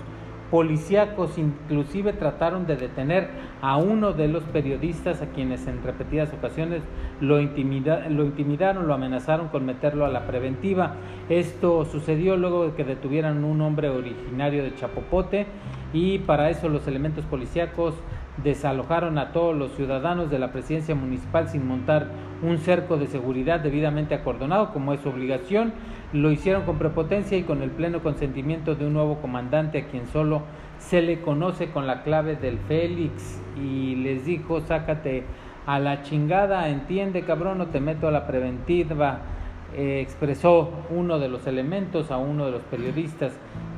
policíacos 0.50 1.38
inclusive 1.38 2.12
trataron 2.12 2.66
de 2.66 2.76
detener 2.76 3.28
a 3.60 3.76
uno 3.76 4.12
de 4.12 4.28
los 4.28 4.44
periodistas 4.44 5.22
a 5.22 5.26
quienes 5.26 5.66
en 5.66 5.82
repetidas 5.82 6.32
ocasiones 6.32 6.82
lo, 7.20 7.36
lo 7.36 8.24
intimidaron, 8.24 8.86
lo 8.86 8.94
amenazaron 8.94 9.48
con 9.48 9.66
meterlo 9.66 10.04
a 10.04 10.08
la 10.08 10.26
preventiva. 10.26 10.94
Esto 11.28 11.84
sucedió 11.84 12.36
luego 12.36 12.66
de 12.66 12.74
que 12.74 12.84
detuvieran 12.84 13.44
un 13.44 13.60
hombre 13.60 13.88
originario 13.88 14.62
de 14.62 14.74
Chapopote 14.74 15.46
y 15.92 16.18
para 16.18 16.50
eso 16.50 16.68
los 16.68 16.86
elementos 16.86 17.24
policíacos 17.24 17.94
desalojaron 18.42 19.18
a 19.18 19.32
todos 19.32 19.56
los 19.56 19.72
ciudadanos 19.72 20.30
de 20.30 20.38
la 20.38 20.52
presidencia 20.52 20.94
municipal 20.94 21.48
sin 21.48 21.66
montar 21.66 22.08
un 22.42 22.58
cerco 22.58 22.96
de 22.98 23.06
seguridad 23.06 23.60
debidamente 23.60 24.14
acordonado 24.14 24.72
como 24.72 24.92
es 24.92 25.00
su 25.00 25.08
obligación 25.08 25.72
lo 26.12 26.30
hicieron 26.30 26.62
con 26.62 26.78
prepotencia 26.78 27.36
y 27.36 27.42
con 27.42 27.62
el 27.62 27.70
pleno 27.70 28.02
consentimiento 28.02 28.74
de 28.74 28.86
un 28.86 28.92
nuevo 28.92 29.16
comandante 29.20 29.78
a 29.78 29.86
quien 29.86 30.06
solo 30.06 30.42
se 30.78 31.02
le 31.02 31.20
conoce 31.20 31.70
con 31.70 31.86
la 31.86 32.02
clave 32.02 32.36
del 32.36 32.58
Félix 32.58 33.40
y 33.60 33.96
les 33.96 34.24
dijo, 34.24 34.60
sácate 34.60 35.24
a 35.66 35.78
la 35.78 36.02
chingada, 36.02 36.68
entiende 36.68 37.22
cabrón, 37.22 37.58
no 37.58 37.66
te 37.66 37.80
meto 37.80 38.06
a 38.06 38.12
la 38.12 38.26
preventiva, 38.26 39.18
eh, 39.74 40.00
expresó 40.00 40.70
uno 40.90 41.18
de 41.18 41.28
los 41.28 41.46
elementos 41.46 42.10
a 42.10 42.18
uno 42.18 42.46
de 42.46 42.52
los 42.52 42.62
periodistas 42.62 43.32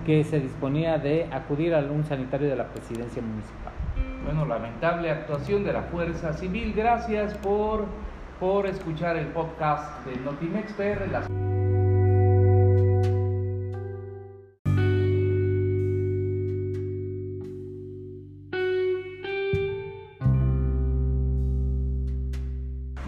que 0.04 0.22
se 0.24 0.40
disponía 0.40 0.98
de 0.98 1.28
acudir 1.32 1.74
a 1.74 1.78
un 1.78 2.04
sanitario 2.04 2.48
de 2.48 2.56
la 2.56 2.68
presidencia 2.68 3.22
municipal. 3.22 3.77
Bueno, 4.28 4.44
lamentable 4.44 5.10
actuación 5.10 5.64
de 5.64 5.72
la 5.72 5.84
Fuerza 5.84 6.34
Civil. 6.34 6.74
Gracias 6.76 7.32
por, 7.38 7.86
por 8.38 8.66
escuchar 8.66 9.16
el 9.16 9.28
podcast 9.28 10.04
de 10.04 10.16
Notimex 10.20 10.70
PR. 10.74 11.08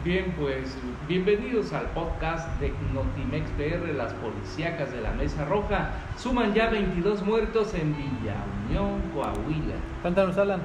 Bien, 0.03 0.35
pues 0.41 0.75
bienvenidos 1.07 1.75
al 1.75 1.85
podcast 1.91 2.49
de 2.61 2.73
Notimex 2.95 3.51
PR, 3.59 3.93
las 3.95 4.15
policíacas 4.15 4.91
de 4.91 5.03
la 5.03 5.13
Mesa 5.13 5.45
Roja. 5.45 5.91
Suman 6.17 6.55
ya 6.55 6.71
22 6.71 7.23
muertos 7.23 7.75
en 7.75 7.95
Villa 7.95 8.37
Unión, 8.67 9.03
Coahuila. 9.13 9.75
Cuéntanos, 10.01 10.39
Alan. 10.39 10.63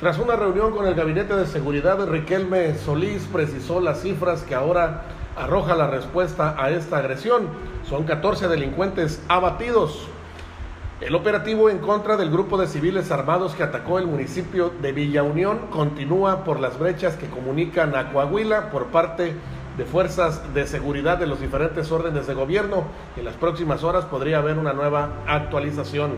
Tras 0.00 0.18
una 0.18 0.34
reunión 0.34 0.72
con 0.72 0.86
el 0.86 0.94
Gabinete 0.94 1.36
de 1.36 1.46
Seguridad, 1.46 2.06
Riquelme 2.06 2.74
Solís 2.74 3.28
precisó 3.30 3.80
las 3.80 4.00
cifras 4.00 4.42
que 4.42 4.54
ahora 4.54 5.02
arroja 5.36 5.76
la 5.76 5.88
respuesta 5.88 6.56
a 6.58 6.70
esta 6.70 6.96
agresión. 6.96 7.48
Son 7.86 8.04
14 8.04 8.48
delincuentes 8.48 9.22
abatidos, 9.28 10.08
el 11.00 11.14
operativo 11.14 11.70
en 11.70 11.78
contra 11.78 12.18
del 12.18 12.30
grupo 12.30 12.58
de 12.58 12.66
civiles 12.66 13.10
armados 13.10 13.54
que 13.54 13.62
atacó 13.62 13.98
el 13.98 14.06
municipio 14.06 14.70
de 14.82 14.92
Villa 14.92 15.22
Unión 15.22 15.68
continúa 15.70 16.44
por 16.44 16.60
las 16.60 16.78
brechas 16.78 17.16
que 17.16 17.26
comunican 17.26 17.94
a 17.96 18.12
Coahuila 18.12 18.70
por 18.70 18.88
parte 18.88 19.34
de 19.78 19.84
fuerzas 19.86 20.52
de 20.52 20.66
seguridad 20.66 21.16
de 21.16 21.26
los 21.26 21.40
diferentes 21.40 21.90
órdenes 21.90 22.26
de 22.26 22.34
gobierno. 22.34 22.84
En 23.16 23.24
las 23.24 23.34
próximas 23.36 23.82
horas 23.82 24.04
podría 24.04 24.38
haber 24.38 24.58
una 24.58 24.74
nueva 24.74 25.08
actualización. 25.26 26.12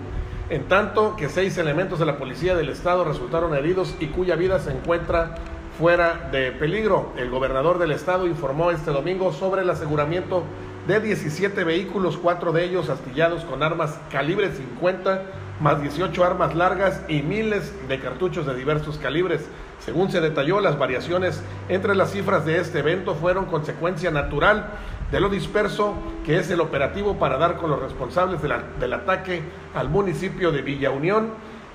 En 0.50 0.68
tanto 0.68 1.16
que 1.16 1.28
seis 1.28 1.56
elementos 1.56 1.98
de 1.98 2.06
la 2.06 2.18
policía 2.18 2.54
del 2.54 2.68
estado 2.68 3.04
resultaron 3.04 3.54
heridos 3.54 3.94
y 4.00 4.08
cuya 4.08 4.36
vida 4.36 4.58
se 4.58 4.72
encuentra 4.72 5.36
fuera 5.78 6.28
de 6.30 6.52
peligro. 6.52 7.12
El 7.16 7.30
gobernador 7.30 7.78
del 7.78 7.92
estado 7.92 8.26
informó 8.26 8.70
este 8.70 8.90
domingo 8.90 9.32
sobre 9.32 9.62
el 9.62 9.70
aseguramiento 9.70 10.44
de 10.86 11.00
17 11.00 11.64
vehículos, 11.64 12.18
cuatro 12.18 12.52
de 12.52 12.64
ellos 12.64 12.90
astillados 12.90 13.44
con 13.44 13.62
armas 13.62 13.98
calibre 14.10 14.50
50, 14.50 15.22
más 15.60 15.80
18 15.80 16.24
armas 16.24 16.54
largas 16.54 17.02
y 17.08 17.22
miles 17.22 17.72
de 17.88 18.00
cartuchos 18.00 18.44
de 18.46 18.54
diversos 18.54 18.98
calibres. 18.98 19.46
Según 19.78 20.10
se 20.10 20.20
detalló, 20.20 20.60
las 20.60 20.78
variaciones 20.78 21.42
entre 21.68 21.94
las 21.94 22.10
cifras 22.10 22.44
de 22.44 22.58
este 22.58 22.80
evento 22.80 23.14
fueron 23.14 23.46
consecuencia 23.46 24.10
natural 24.10 24.66
de 25.12 25.20
lo 25.20 25.28
disperso 25.28 25.94
que 26.24 26.38
es 26.38 26.50
el 26.50 26.60
operativo 26.60 27.18
para 27.18 27.36
dar 27.36 27.58
con 27.58 27.70
los 27.70 27.80
responsables 27.80 28.40
del 28.42 28.92
ataque 28.94 29.42
al 29.74 29.90
municipio 29.90 30.50
de 30.52 30.62
Villa 30.62 30.90
Unión 30.90 31.28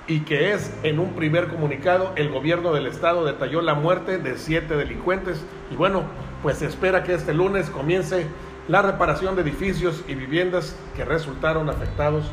y 0.08 0.20
que 0.20 0.52
es 0.52 0.74
en 0.82 0.98
un 0.98 1.12
primer 1.12 1.46
comunicado 1.46 2.12
el 2.16 2.30
gobierno 2.30 2.72
del 2.72 2.86
estado 2.86 3.24
detalló 3.24 3.62
la 3.62 3.74
muerte 3.74 4.18
de 4.18 4.36
siete 4.36 4.76
delincuentes 4.76 5.44
y 5.70 5.76
bueno, 5.76 6.02
pues 6.42 6.58
se 6.58 6.66
espera 6.66 7.04
que 7.04 7.14
este 7.14 7.32
lunes 7.32 7.70
comience 7.70 8.26
la 8.66 8.82
reparación 8.82 9.36
de 9.36 9.42
edificios 9.42 10.04
y 10.08 10.14
viviendas 10.14 10.76
que 10.96 11.04
resultaron 11.04 11.70
afectados 11.70 12.24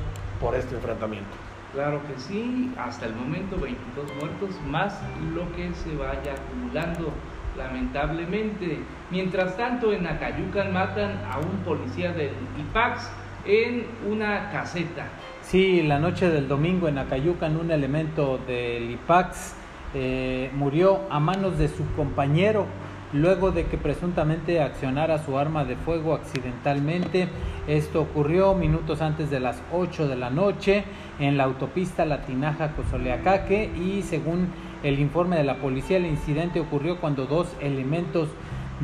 por 0.42 0.56
este 0.56 0.76
enfrentamiento. 0.76 1.30
Claro 1.74 2.02
que 2.08 2.20
sí, 2.20 2.74
hasta 2.80 3.06
el 3.06 3.14
momento 3.14 3.58
22 3.58 4.12
muertos, 4.16 4.50
más 4.66 5.00
lo 5.36 5.52
que 5.56 5.72
se 5.74 5.96
vaya 5.96 6.34
acumulando 6.34 7.12
lamentablemente. 7.58 8.80
Mientras 9.12 9.58
tanto, 9.58 9.94
en 9.94 10.08
Acayucan 10.08 10.74
matan 10.74 11.22
a 11.32 11.40
un 11.40 11.58
policía 11.64 12.12
del 12.12 12.32
IPAX 12.60 13.10
en 13.46 13.86
una 14.10 14.50
caseta. 14.52 15.08
Sí, 15.42 15.84
la 15.84 16.00
noche 16.00 16.30
del 16.30 16.48
domingo 16.48 16.88
en 16.88 16.98
Acayucan 16.98 17.58
un 17.58 17.72
elemento 17.72 18.40
del 18.48 18.92
IPAX 18.92 19.56
eh, 19.94 20.50
murió 20.54 21.02
a 21.10 21.20
manos 21.20 21.58
de 21.58 21.68
su 21.68 21.86
compañero 21.96 22.66
luego 23.14 23.52
de 23.52 23.66
que 23.66 23.78
presuntamente 23.78 24.62
accionara 24.62 25.24
su 25.24 25.38
arma 25.38 25.64
de 25.64 25.76
fuego 25.76 26.14
accidentalmente. 26.14 27.30
Esto 27.68 28.02
ocurrió 28.02 28.54
minutos 28.54 29.02
antes 29.02 29.30
de 29.30 29.40
las 29.40 29.62
8 29.72 30.08
de 30.08 30.16
la 30.16 30.30
noche 30.30 30.84
en 31.20 31.38
la 31.38 31.46
autopista 31.46 32.06
Latinaja-Cozoleacaque 32.06 33.72
y 33.76 34.02
según 34.02 34.50
el 34.84 35.00
informe 35.00 35.38
de 35.38 35.44
la 35.44 35.58
policía 35.58 35.98
el 35.98 36.06
incidente 36.06 36.60
ocurrió 36.60 37.00
cuando 37.00 37.26
dos 37.26 37.48
elementos 37.62 38.30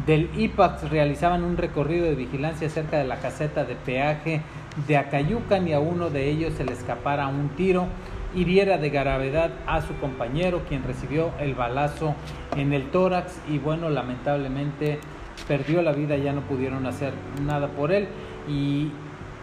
del 0.05 0.29
IPAX 0.37 0.89
realizaban 0.89 1.43
un 1.43 1.57
recorrido 1.57 2.05
de 2.05 2.15
vigilancia 2.15 2.69
cerca 2.69 2.97
de 2.97 3.05
la 3.05 3.17
caseta 3.17 3.65
de 3.65 3.75
peaje 3.75 4.41
de 4.87 4.97
Acayucan 4.97 5.67
y 5.67 5.73
a 5.73 5.79
uno 5.79 6.09
de 6.09 6.29
ellos 6.29 6.53
se 6.53 6.63
le 6.63 6.71
escapara 6.71 7.27
un 7.27 7.49
tiro, 7.49 7.87
hiriera 8.33 8.77
de 8.77 8.89
gravedad 8.89 9.51
a 9.67 9.81
su 9.81 9.93
compañero 9.97 10.61
quien 10.67 10.83
recibió 10.83 11.31
el 11.39 11.55
balazo 11.55 12.15
en 12.55 12.71
el 12.71 12.89
tórax 12.89 13.41
y 13.49 13.57
bueno, 13.57 13.89
lamentablemente 13.89 14.99
perdió 15.47 15.81
la 15.81 15.91
vida, 15.91 16.15
ya 16.17 16.33
no 16.33 16.41
pudieron 16.41 16.85
hacer 16.85 17.13
nada 17.41 17.67
por 17.67 17.91
él. 17.91 18.07
Y 18.47 18.91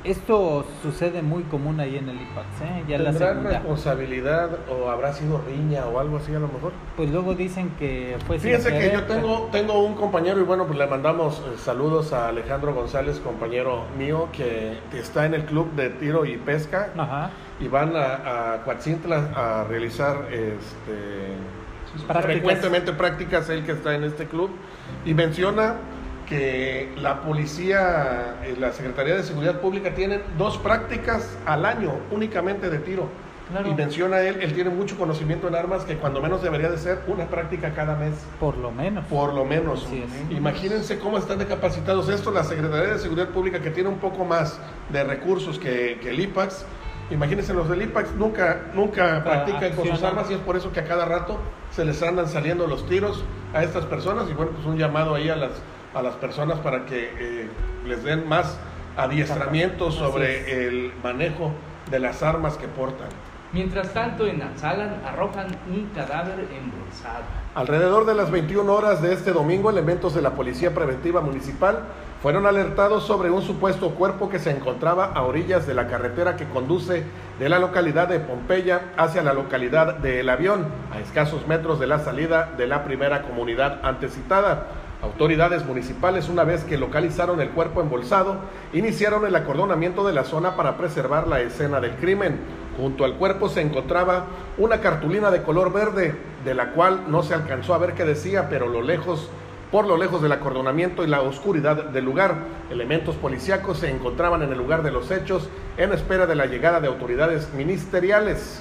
esto 0.04 0.64
sucede 0.82 1.22
muy 1.22 1.42
común 1.44 1.80
ahí 1.80 1.96
en 1.96 2.08
el 2.08 2.16
IPAX, 2.16 2.46
¿eh? 2.62 2.84
Ya 2.88 2.98
la 2.98 3.10
responsabilidad 3.10 4.50
o 4.70 4.90
habrá 4.90 5.12
sido 5.12 5.40
riña 5.46 5.86
o 5.86 5.98
algo 5.98 6.18
así 6.18 6.34
a 6.34 6.38
lo 6.38 6.48
mejor? 6.48 6.72
Pues 6.96 7.10
luego 7.10 7.34
dicen 7.34 7.70
que 7.78 8.16
fue 8.26 8.38
Fíjense 8.38 8.70
que 8.70 8.92
yo 8.92 9.04
tengo, 9.04 9.48
tengo 9.50 9.84
un 9.84 9.94
compañero 9.94 10.40
y 10.40 10.44
bueno, 10.44 10.66
pues 10.66 10.78
le 10.78 10.86
mandamos 10.86 11.38
eh, 11.38 11.58
saludos 11.58 12.12
a 12.12 12.28
Alejandro 12.28 12.74
González, 12.74 13.18
compañero 13.18 13.84
mío, 13.98 14.28
que 14.32 14.78
está 14.92 15.26
en 15.26 15.34
el 15.34 15.44
club 15.44 15.72
de 15.74 15.90
tiro 15.90 16.24
y 16.24 16.36
pesca. 16.36 16.90
Y 17.60 17.66
van 17.66 17.96
a, 17.96 18.54
a 18.54 18.62
Coatzintla 18.64 19.30
a 19.34 19.64
realizar 19.64 20.28
este, 20.30 21.34
frecuentemente 22.22 22.92
prácticas, 22.92 23.48
él 23.50 23.64
que 23.64 23.72
está 23.72 23.94
en 23.94 24.04
este 24.04 24.26
club. 24.26 24.50
Y 25.04 25.14
menciona 25.14 25.76
que 26.28 26.92
la 26.96 27.22
policía, 27.22 28.36
eh, 28.44 28.54
la 28.58 28.72
Secretaría 28.72 29.16
de 29.16 29.22
Seguridad 29.22 29.60
Pública 29.60 29.94
tienen 29.94 30.20
dos 30.36 30.58
prácticas 30.58 31.36
al 31.46 31.64
año 31.64 31.92
únicamente 32.10 32.68
de 32.68 32.78
tiro. 32.78 33.08
Y 33.64 33.72
menciona 33.72 34.20
él, 34.20 34.42
él 34.42 34.52
tiene 34.52 34.68
mucho 34.68 34.98
conocimiento 34.98 35.48
en 35.48 35.54
armas 35.54 35.86
que 35.86 35.96
cuando 35.96 36.20
menos 36.20 36.42
debería 36.42 36.70
de 36.70 36.76
ser 36.76 37.00
una 37.06 37.28
práctica 37.28 37.72
cada 37.72 37.96
mes. 37.96 38.12
Por 38.38 38.58
lo 38.58 38.70
menos. 38.70 39.06
Por 39.06 39.32
lo 39.32 39.46
menos. 39.46 39.88
Imagínense 40.28 40.98
cómo 40.98 41.16
están 41.16 41.38
decapacitados. 41.38 42.10
Esto, 42.10 42.30
la 42.30 42.44
Secretaría 42.44 42.92
de 42.92 42.98
Seguridad 42.98 43.30
Pública 43.30 43.60
que 43.60 43.70
tiene 43.70 43.88
un 43.88 44.00
poco 44.00 44.26
más 44.26 44.60
de 44.90 45.02
recursos 45.02 45.58
que, 45.58 45.98
que 46.02 46.10
el 46.10 46.20
IPAX. 46.20 46.66
Imagínense, 47.10 47.54
los 47.54 47.70
del 47.70 47.80
IPAX 47.80 48.12
nunca, 48.16 48.66
nunca 48.74 49.24
practican 49.24 49.72
con 49.72 49.88
sus 49.88 50.02
armas 50.02 50.30
y 50.30 50.34
es 50.34 50.40
por 50.40 50.54
eso 50.54 50.70
que 50.70 50.80
a 50.80 50.84
cada 50.84 51.06
rato 51.06 51.38
se 51.70 51.86
les 51.86 52.02
andan 52.02 52.28
saliendo 52.28 52.66
los 52.66 52.86
tiros 52.86 53.24
a 53.54 53.64
estas 53.64 53.86
personas. 53.86 54.28
Y 54.28 54.34
bueno, 54.34 54.52
pues 54.52 54.66
un 54.66 54.76
llamado 54.76 55.14
ahí 55.14 55.30
a 55.30 55.36
las 55.36 55.52
a 55.94 56.02
las 56.02 56.14
personas 56.14 56.58
para 56.60 56.86
que 56.86 57.10
eh, 57.18 57.48
les 57.86 58.04
den 58.04 58.28
más 58.28 58.58
adiestramiento 58.96 59.90
sobre 59.90 60.66
el 60.66 60.92
manejo 61.02 61.52
de 61.90 62.00
las 62.00 62.22
armas 62.22 62.56
que 62.56 62.68
portan. 62.68 63.08
Mientras 63.50 63.94
tanto, 63.94 64.26
en 64.26 64.42
Anzalan 64.42 65.00
arrojan 65.06 65.46
un 65.70 65.86
cadáver 65.94 66.40
embolsado. 66.40 67.24
Alrededor 67.54 68.04
de 68.04 68.14
las 68.14 68.30
21 68.30 68.70
horas 68.70 69.00
de 69.00 69.14
este 69.14 69.32
domingo, 69.32 69.70
elementos 69.70 70.14
de 70.14 70.20
la 70.20 70.32
Policía 70.32 70.74
Preventiva 70.74 71.22
Municipal 71.22 71.84
fueron 72.20 72.44
alertados 72.44 73.04
sobre 73.04 73.30
un 73.30 73.40
supuesto 73.40 73.90
cuerpo 73.94 74.28
que 74.28 74.38
se 74.38 74.50
encontraba 74.50 75.06
a 75.06 75.22
orillas 75.22 75.66
de 75.66 75.72
la 75.72 75.86
carretera 75.86 76.36
que 76.36 76.46
conduce 76.46 77.04
de 77.38 77.48
la 77.48 77.58
localidad 77.58 78.08
de 78.08 78.20
Pompeya 78.20 78.92
hacia 78.98 79.22
la 79.22 79.32
localidad 79.32 79.94
de 79.94 80.20
El 80.20 80.28
Avión, 80.28 80.66
a 80.92 80.98
escasos 80.98 81.46
metros 81.46 81.80
de 81.80 81.86
la 81.86 82.00
salida 82.00 82.52
de 82.58 82.66
la 82.66 82.84
primera 82.84 83.22
comunidad 83.22 83.80
antecitada. 83.82 84.66
Autoridades 85.00 85.64
municipales, 85.64 86.28
una 86.28 86.42
vez 86.42 86.64
que 86.64 86.76
localizaron 86.76 87.40
el 87.40 87.50
cuerpo 87.50 87.80
embolsado, 87.80 88.38
iniciaron 88.72 89.24
el 89.26 89.36
acordonamiento 89.36 90.04
de 90.04 90.12
la 90.12 90.24
zona 90.24 90.56
para 90.56 90.76
preservar 90.76 91.28
la 91.28 91.40
escena 91.40 91.80
del 91.80 91.92
crimen. 91.92 92.40
Junto 92.76 93.04
al 93.04 93.14
cuerpo 93.14 93.48
se 93.48 93.60
encontraba 93.60 94.26
una 94.56 94.80
cartulina 94.80 95.30
de 95.30 95.42
color 95.44 95.72
verde, 95.72 96.16
de 96.44 96.54
la 96.54 96.72
cual 96.72 97.04
no 97.06 97.22
se 97.22 97.34
alcanzó 97.34 97.74
a 97.74 97.78
ver 97.78 97.94
qué 97.94 98.04
decía, 98.04 98.48
pero 98.48 98.66
lo 98.66 98.82
lejos, 98.82 99.30
por 99.70 99.86
lo 99.86 99.96
lejos 99.96 100.20
del 100.20 100.32
acordonamiento 100.32 101.04
y 101.04 101.06
la 101.06 101.20
oscuridad 101.20 101.76
del 101.76 102.04
lugar, 102.04 102.34
elementos 102.68 103.14
policíacos 103.14 103.78
se 103.78 103.90
encontraban 103.90 104.42
en 104.42 104.50
el 104.50 104.58
lugar 104.58 104.82
de 104.82 104.90
los 104.90 105.12
hechos 105.12 105.48
en 105.76 105.92
espera 105.92 106.26
de 106.26 106.34
la 106.34 106.46
llegada 106.46 106.80
de 106.80 106.88
autoridades 106.88 107.52
ministeriales 107.54 108.60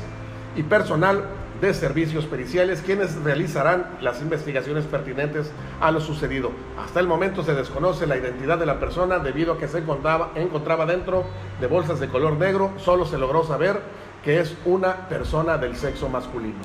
y 0.56 0.62
personal 0.62 1.24
de 1.62 1.74
servicios 1.74 2.26
periciales, 2.26 2.82
quienes 2.82 3.16
realizarán 3.24 3.98
las 4.02 4.22
investigaciones 4.22 4.86
pertinentes 4.86 5.52
a 5.80 5.92
lo 5.92 6.00
sucedido. 6.00 6.52
Hasta 6.78 7.00
el 7.00 7.08
momento 7.08 7.44
se 7.44 7.54
desconoce 7.54 8.08
la 8.08 8.18
identidad 8.18 8.58
de 8.58 8.66
la 8.66 8.80
persona 8.80 9.20
debido 9.20 9.54
a 9.54 9.58
que 9.58 9.68
se 9.68 9.80
encontraba, 9.80 10.32
encontraba 10.36 10.86
dentro 10.86 11.26
de 11.60 11.68
bolsas 11.68 12.00
de 12.00 12.10
color 12.10 12.34
negro. 12.34 12.74
Solo 12.78 13.06
se 13.06 13.18
logró 13.18 13.44
saber 13.44 13.82
que 14.24 14.40
es 14.40 14.56
una 14.66 15.08
persona 15.08 15.58
del 15.58 15.76
sexo 15.76 16.10
masculino. 16.10 16.60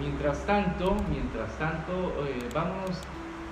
Mientras 0.00 0.46
tanto, 0.46 0.96
mientras 1.10 1.52
tanto, 1.58 1.92
eh, 2.26 2.48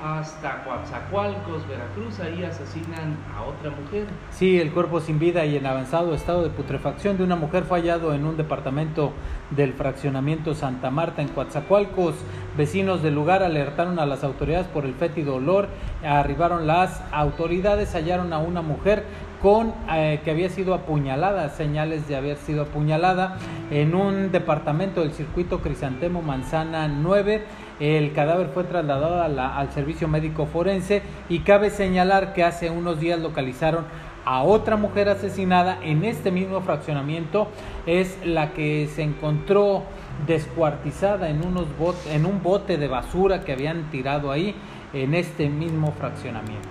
hasta 0.02 0.62
Coatzacoalcos, 0.64 1.66
Veracruz, 1.66 2.20
ahí 2.20 2.44
asesinan 2.44 3.16
a 3.36 3.42
otra 3.42 3.70
mujer. 3.70 4.06
Sí, 4.30 4.58
el 4.58 4.70
cuerpo 4.72 5.00
sin 5.00 5.18
vida 5.18 5.44
y 5.44 5.56
en 5.56 5.66
avanzado 5.66 6.14
estado 6.14 6.42
de 6.42 6.50
putrefacción 6.50 7.18
de 7.18 7.24
una 7.24 7.36
mujer 7.36 7.64
fue 7.64 7.80
hallado 7.80 8.14
en 8.14 8.24
un 8.24 8.36
departamento 8.36 9.12
del 9.50 9.72
fraccionamiento 9.72 10.54
Santa 10.54 10.90
Marta 10.90 11.22
en 11.22 11.28
Coatzacoalcos. 11.28 12.14
Vecinos 12.56 13.02
del 13.02 13.14
lugar 13.14 13.42
alertaron 13.42 13.98
a 13.98 14.06
las 14.06 14.24
autoridades 14.24 14.66
por 14.68 14.84
el 14.84 14.94
fétido 14.94 15.36
olor. 15.36 15.68
Arribaron 16.04 16.66
las 16.66 17.02
autoridades, 17.12 17.94
hallaron 17.94 18.32
a 18.32 18.38
una 18.38 18.62
mujer 18.62 19.04
con 19.42 19.72
eh, 19.90 20.20
que 20.24 20.30
había 20.32 20.48
sido 20.48 20.74
apuñalada, 20.74 21.48
señales 21.50 22.08
de 22.08 22.16
haber 22.16 22.36
sido 22.38 22.62
apuñalada 22.62 23.36
en 23.70 23.94
un 23.94 24.32
departamento 24.32 25.00
del 25.00 25.12
circuito 25.12 25.60
Crisantemo 25.60 26.22
Manzana 26.22 26.88
9 26.88 27.42
el 27.80 28.12
cadáver 28.12 28.48
fue 28.48 28.64
trasladado 28.64 29.22
al 29.22 29.72
servicio 29.72 30.08
médico 30.08 30.46
forense 30.46 31.02
y 31.28 31.40
cabe 31.40 31.70
señalar 31.70 32.32
que 32.32 32.44
hace 32.44 32.70
unos 32.70 33.00
días 33.00 33.20
localizaron 33.20 33.84
a 34.24 34.42
otra 34.42 34.76
mujer 34.76 35.08
asesinada 35.08 35.78
en 35.82 36.04
este 36.04 36.30
mismo 36.30 36.60
fraccionamiento. 36.60 37.48
Es 37.86 38.18
la 38.26 38.52
que 38.52 38.88
se 38.88 39.02
encontró 39.02 39.84
descuartizada 40.26 41.30
en, 41.30 41.46
unos 41.46 41.66
en 42.10 42.26
un 42.26 42.42
bote 42.42 42.76
de 42.76 42.88
basura 42.88 43.44
que 43.44 43.52
habían 43.52 43.90
tirado 43.90 44.30
ahí 44.30 44.54
en 44.92 45.14
este 45.14 45.48
mismo 45.48 45.92
fraccionamiento. 45.92 46.68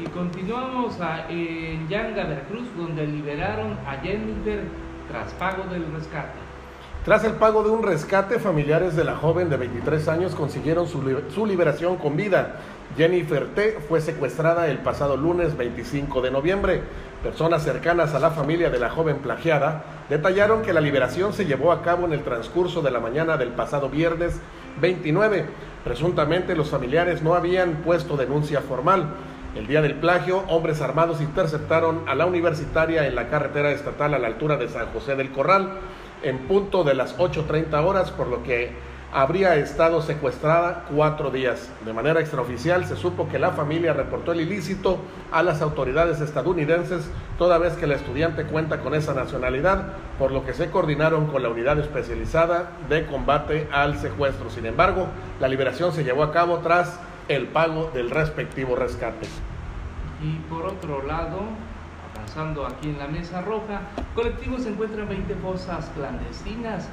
Y 0.00 0.08
continuamos 0.10 0.96
en 1.28 1.88
Yanga, 1.88 2.24
Veracruz, 2.24 2.68
donde 2.76 3.06
liberaron 3.06 3.72
a 3.86 3.96
Jennifer 4.02 4.62
tras 5.08 5.32
pago 5.34 5.64
del 5.64 5.90
rescate. 5.92 6.49
Tras 7.04 7.24
el 7.24 7.32
pago 7.32 7.62
de 7.62 7.70
un 7.70 7.82
rescate, 7.82 8.38
familiares 8.38 8.94
de 8.94 9.04
la 9.04 9.16
joven 9.16 9.48
de 9.48 9.56
23 9.56 10.06
años 10.08 10.34
consiguieron 10.34 10.86
su, 10.86 11.46
liberación 11.46 11.96
con 11.96 12.14
vida. 12.14 12.56
Jennifer 12.94 13.46
T. 13.54 13.78
fue 13.88 14.02
secuestrada 14.02 14.68
el 14.68 14.80
pasado 14.80 15.16
lunes 15.16 15.56
25 15.56 16.20
de 16.20 16.30
noviembre. 16.30 16.82
Personas 17.22 17.62
cercanas 17.62 18.14
a 18.14 18.18
la 18.18 18.32
familia 18.32 18.68
de 18.68 18.78
la 18.78 18.90
joven 18.90 19.16
plagiada 19.16 19.82
detallaron 20.10 20.60
que 20.60 20.74
la 20.74 20.82
liberación 20.82 21.32
se 21.32 21.46
llevó 21.46 21.72
a 21.72 21.80
cabo 21.80 22.04
en 22.04 22.12
el 22.12 22.22
transcurso 22.22 22.82
de 22.82 22.90
la 22.90 23.00
mañana 23.00 23.38
del 23.38 23.52
pasado 23.52 23.88
viernes 23.88 24.38
29. 24.82 25.46
Presuntamente 25.82 26.54
los 26.54 26.68
familiares 26.68 27.22
no 27.22 27.32
habían 27.32 27.76
puesto 27.76 28.18
denuncia 28.18 28.60
formal. 28.60 29.14
El 29.56 29.66
día 29.66 29.80
del 29.80 29.94
plagio, 29.94 30.44
hombres 30.48 30.82
armados 30.82 31.22
interceptaron 31.22 32.02
a 32.06 32.14
la 32.14 32.26
universitaria 32.26 33.06
en 33.06 33.14
la 33.14 33.28
carretera 33.30 33.70
estatal 33.70 34.12
a 34.12 34.18
la 34.18 34.26
altura 34.26 34.58
de 34.58 34.68
San 34.68 34.88
José 34.88 35.16
del 35.16 35.32
Corral 35.32 35.80
en 36.22 36.38
punto 36.46 36.84
de 36.84 36.94
las 36.94 37.16
8.30 37.18 37.84
horas, 37.84 38.10
por 38.10 38.26
lo 38.26 38.42
que 38.42 38.72
habría 39.12 39.56
estado 39.56 40.02
secuestrada 40.02 40.84
cuatro 40.94 41.30
días. 41.30 41.68
De 41.84 41.92
manera 41.92 42.20
extraoficial 42.20 42.84
se 42.84 42.96
supo 42.96 43.28
que 43.28 43.38
la 43.38 43.50
familia 43.50 43.92
reportó 43.92 44.32
el 44.32 44.40
ilícito 44.40 44.98
a 45.32 45.42
las 45.42 45.62
autoridades 45.62 46.20
estadounidenses, 46.20 47.10
toda 47.38 47.58
vez 47.58 47.74
que 47.74 47.86
la 47.86 47.96
estudiante 47.96 48.44
cuenta 48.44 48.80
con 48.80 48.94
esa 48.94 49.14
nacionalidad, 49.14 49.94
por 50.18 50.30
lo 50.30 50.44
que 50.44 50.54
se 50.54 50.70
coordinaron 50.70 51.26
con 51.26 51.42
la 51.42 51.48
unidad 51.48 51.78
especializada 51.78 52.70
de 52.88 53.06
combate 53.06 53.68
al 53.72 53.98
secuestro. 53.98 54.50
Sin 54.50 54.66
embargo, 54.66 55.08
la 55.40 55.48
liberación 55.48 55.92
se 55.92 56.04
llevó 56.04 56.22
a 56.22 56.32
cabo 56.32 56.58
tras 56.58 57.00
el 57.28 57.48
pago 57.48 57.90
del 57.92 58.10
respectivo 58.10 58.76
rescate. 58.76 59.26
Y 60.22 60.34
por 60.50 60.66
otro 60.66 61.02
lado, 61.02 61.40
avanzando 62.20 62.66
aquí 62.66 62.88
en 62.88 62.98
la 62.98 63.06
Mesa 63.06 63.40
Roja, 63.40 63.80
colectivos 64.14 64.66
encuentran 64.66 65.08
20 65.08 65.34
fosas 65.36 65.90
clandestinas 65.94 66.86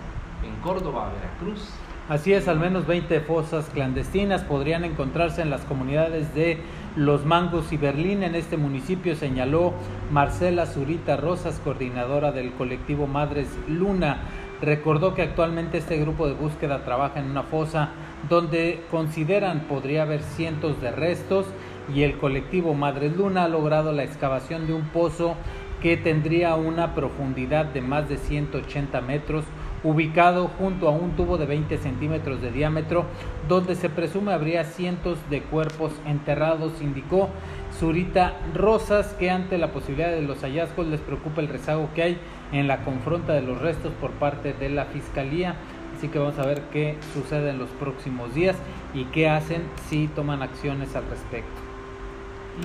en 0.43 0.55
Córdoba, 0.61 1.11
Veracruz. 1.13 1.69
Así 2.07 2.31
es, 2.31 2.47
al 2.47 2.59
menos 2.59 2.87
20 2.87 3.19
fosas 3.21 3.69
clandestinas 3.73 4.43
podrían 4.43 4.85
encontrarse 4.85 5.41
en 5.41 5.49
las 5.49 5.61
comunidades 5.61 6.33
de 6.33 6.61
Los 6.95 7.25
Mangos 7.25 7.73
y 7.73 7.77
Berlín. 7.77 8.23
En 8.23 8.35
este 8.35 8.55
municipio 8.55 9.15
señaló 9.15 9.73
Marcela 10.11 10.65
Zurita 10.65 11.17
Rosas, 11.17 11.59
coordinadora 11.61 12.31
del 12.31 12.53
colectivo 12.53 13.07
Madres 13.07 13.49
Luna. 13.67 14.19
Recordó 14.61 15.13
que 15.13 15.23
actualmente 15.23 15.79
este 15.79 15.97
grupo 15.97 16.27
de 16.27 16.33
búsqueda 16.33 16.85
trabaja 16.85 17.19
en 17.19 17.29
una 17.29 17.43
fosa 17.43 17.89
donde 18.29 18.85
consideran 18.89 19.61
podría 19.67 20.03
haber 20.03 20.23
cientos 20.23 20.81
de 20.81 20.91
restos 20.91 21.45
y 21.93 22.03
el 22.03 22.17
colectivo 22.17 22.73
Madres 22.73 23.15
Luna 23.15 23.45
ha 23.45 23.49
logrado 23.49 23.91
la 23.91 24.03
excavación 24.03 24.67
de 24.67 24.73
un 24.73 24.87
pozo 24.89 25.35
que 25.81 25.95
tendría 25.95 26.55
una 26.55 26.95
profundidad 26.95 27.65
de 27.65 27.81
más 27.81 28.09
de 28.09 28.17
180 28.17 28.99
metros 29.01 29.45
ubicado 29.83 30.47
junto 30.57 30.87
a 30.87 30.91
un 30.91 31.11
tubo 31.11 31.37
de 31.37 31.45
20 31.45 31.77
centímetros 31.77 32.41
de 32.41 32.51
diámetro, 32.51 33.05
donde 33.47 33.75
se 33.75 33.89
presume 33.89 34.33
habría 34.33 34.63
cientos 34.63 35.19
de 35.29 35.41
cuerpos 35.41 35.93
enterrados, 36.05 36.81
indicó 36.81 37.29
Zurita 37.77 38.33
Rosas, 38.55 39.13
que 39.19 39.29
ante 39.29 39.57
la 39.57 39.71
posibilidad 39.71 40.09
de 40.09 40.23
los 40.23 40.41
hallazgos 40.41 40.87
les 40.87 40.99
preocupa 40.99 41.41
el 41.41 41.47
rezago 41.47 41.89
que 41.93 42.03
hay 42.03 42.17
en 42.51 42.67
la 42.67 42.83
confronta 42.83 43.33
de 43.33 43.41
los 43.41 43.61
restos 43.61 43.93
por 44.01 44.11
parte 44.11 44.53
de 44.53 44.69
la 44.69 44.85
Fiscalía. 44.85 45.55
Así 45.95 46.07
que 46.07 46.19
vamos 46.19 46.39
a 46.39 46.45
ver 46.45 46.61
qué 46.71 46.95
sucede 47.13 47.51
en 47.51 47.59
los 47.59 47.69
próximos 47.69 48.33
días 48.33 48.55
y 48.93 49.05
qué 49.05 49.29
hacen 49.29 49.63
si 49.89 50.07
toman 50.07 50.41
acciones 50.41 50.95
al 50.95 51.07
respecto. 51.09 51.66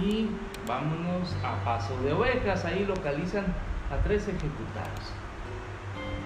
Y 0.00 0.28
vámonos 0.66 1.34
a 1.44 1.62
Paso 1.64 1.94
de 2.02 2.12
Ovejas, 2.12 2.64
ahí 2.64 2.84
localizan 2.86 3.44
a 3.90 4.02
tres 4.02 4.22
ejecutados. 4.22 5.12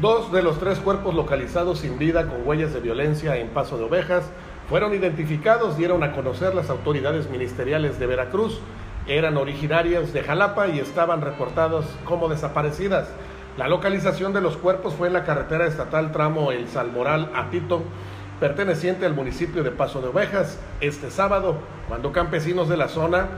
Dos 0.01 0.31
de 0.31 0.43
los 0.43 0.61
tres 0.61 0.79
cuerpos 0.79 1.15
localizados 1.15 1.81
sin 1.81 1.99
vida 1.99 2.29
con 2.29 2.47
huellas 2.47 2.75
de 2.75 2.81
violencia 2.81 3.37
en 3.39 3.49
Paso 3.49 3.79
de 3.79 3.85
Ovejas 3.85 4.31
fueron 4.69 4.95
identificados, 4.95 5.77
dieron 5.77 6.03
a 6.03 6.13
conocer 6.13 6.55
las 6.55 6.71
autoridades 6.71 7.31
ministeriales 7.31 7.99
de 7.99 8.07
Veracruz. 8.07 8.61
Eran 9.07 9.37
originarios 9.37 10.13
de 10.13 10.23
Jalapa 10.23 10.69
y 10.69 10.81
estaban 10.81 11.23
reportados 11.23 11.87
como 12.05 12.29
desaparecidas. 12.29 13.09
La 13.57 13.69
localización 13.69 14.35
de 14.35 14.43
los 14.43 14.57
cuerpos 14.57 14.93
fue 14.95 15.07
en 15.07 15.15
la 15.15 15.25
carretera 15.25 15.67
estatal 15.67 16.13
tramo 16.13 16.53
El 16.53 16.69
Salmoral 16.69 17.31
a 17.35 17.49
Tito, 17.49 17.83
perteneciente 18.41 19.07
al 19.07 19.15
municipio 19.15 19.63
de 19.63 19.71
Paso 19.71 20.01
de 20.01 20.09
Ovejas, 20.09 20.59
este 20.81 21.11
sábado, 21.11 21.57
cuando 21.89 22.13
campesinos 22.13 22.69
de 22.69 22.77
la 22.77 22.89
zona 22.89 23.29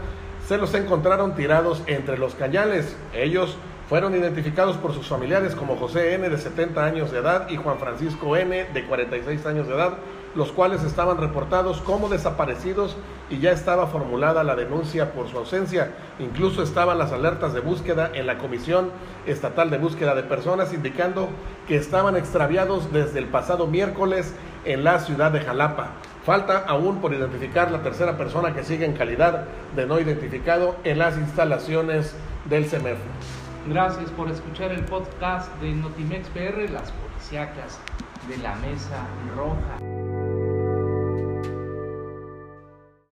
se 0.46 0.58
los 0.58 0.74
encontraron 0.74 1.34
tirados 1.34 1.82
entre 1.86 2.18
los 2.18 2.34
cañales. 2.34 2.96
Ellos 3.12 3.56
fueron 3.88 4.14
identificados 4.14 4.76
por 4.76 4.92
sus 4.92 5.06
familiares 5.06 5.54
como 5.54 5.76
José 5.76 6.14
N. 6.14 6.28
de 6.28 6.38
70 6.38 6.84
años 6.84 7.10
de 7.10 7.18
edad 7.18 7.48
y 7.48 7.56
Juan 7.56 7.78
Francisco 7.78 8.36
N. 8.36 8.66
de 8.72 8.86
46 8.86 9.46
años 9.46 9.68
de 9.68 9.74
edad, 9.74 9.98
los 10.34 10.52
cuales 10.52 10.82
estaban 10.84 11.18
reportados 11.18 11.80
como 11.80 12.08
desaparecidos 12.08 12.96
y 13.30 13.38
ya 13.38 13.52
estaba 13.52 13.86
formulada 13.86 14.44
la 14.44 14.56
denuncia 14.56 15.12
por 15.12 15.28
su 15.28 15.38
ausencia. 15.38 15.92
Incluso 16.18 16.62
estaban 16.62 16.98
las 16.98 17.12
alertas 17.12 17.54
de 17.54 17.60
búsqueda 17.60 18.10
en 18.12 18.26
la 18.26 18.38
Comisión 18.38 18.90
Estatal 19.26 19.70
de 19.70 19.78
Búsqueda 19.78 20.14
de 20.14 20.22
Personas 20.22 20.72
indicando 20.72 21.28
que 21.66 21.76
estaban 21.76 22.16
extraviados 22.16 22.92
desde 22.92 23.18
el 23.18 23.26
pasado 23.26 23.66
miércoles 23.66 24.34
en 24.68 24.84
la 24.84 24.98
ciudad 25.00 25.32
de 25.32 25.40
Jalapa. 25.40 25.92
Falta 26.24 26.64
aún 26.66 27.00
por 27.00 27.14
identificar 27.14 27.70
la 27.70 27.82
tercera 27.82 28.18
persona 28.18 28.54
que 28.54 28.62
sigue 28.62 28.84
en 28.84 28.92
calidad 28.92 29.44
de 29.74 29.86
no 29.86 29.98
identificado 29.98 30.76
en 30.84 30.98
las 30.98 31.16
instalaciones 31.16 32.14
del 32.44 32.66
CEMEF. 32.66 32.98
Gracias 33.66 34.10
por 34.10 34.30
escuchar 34.30 34.70
el 34.72 34.84
podcast 34.84 35.52
de 35.60 35.72
Notimex 35.72 36.28
PR, 36.28 36.70
las 36.70 36.92
policíacas 36.92 37.78
de 38.28 38.36
la 38.38 38.54
Mesa 38.56 39.06
Roja. 39.34 40.37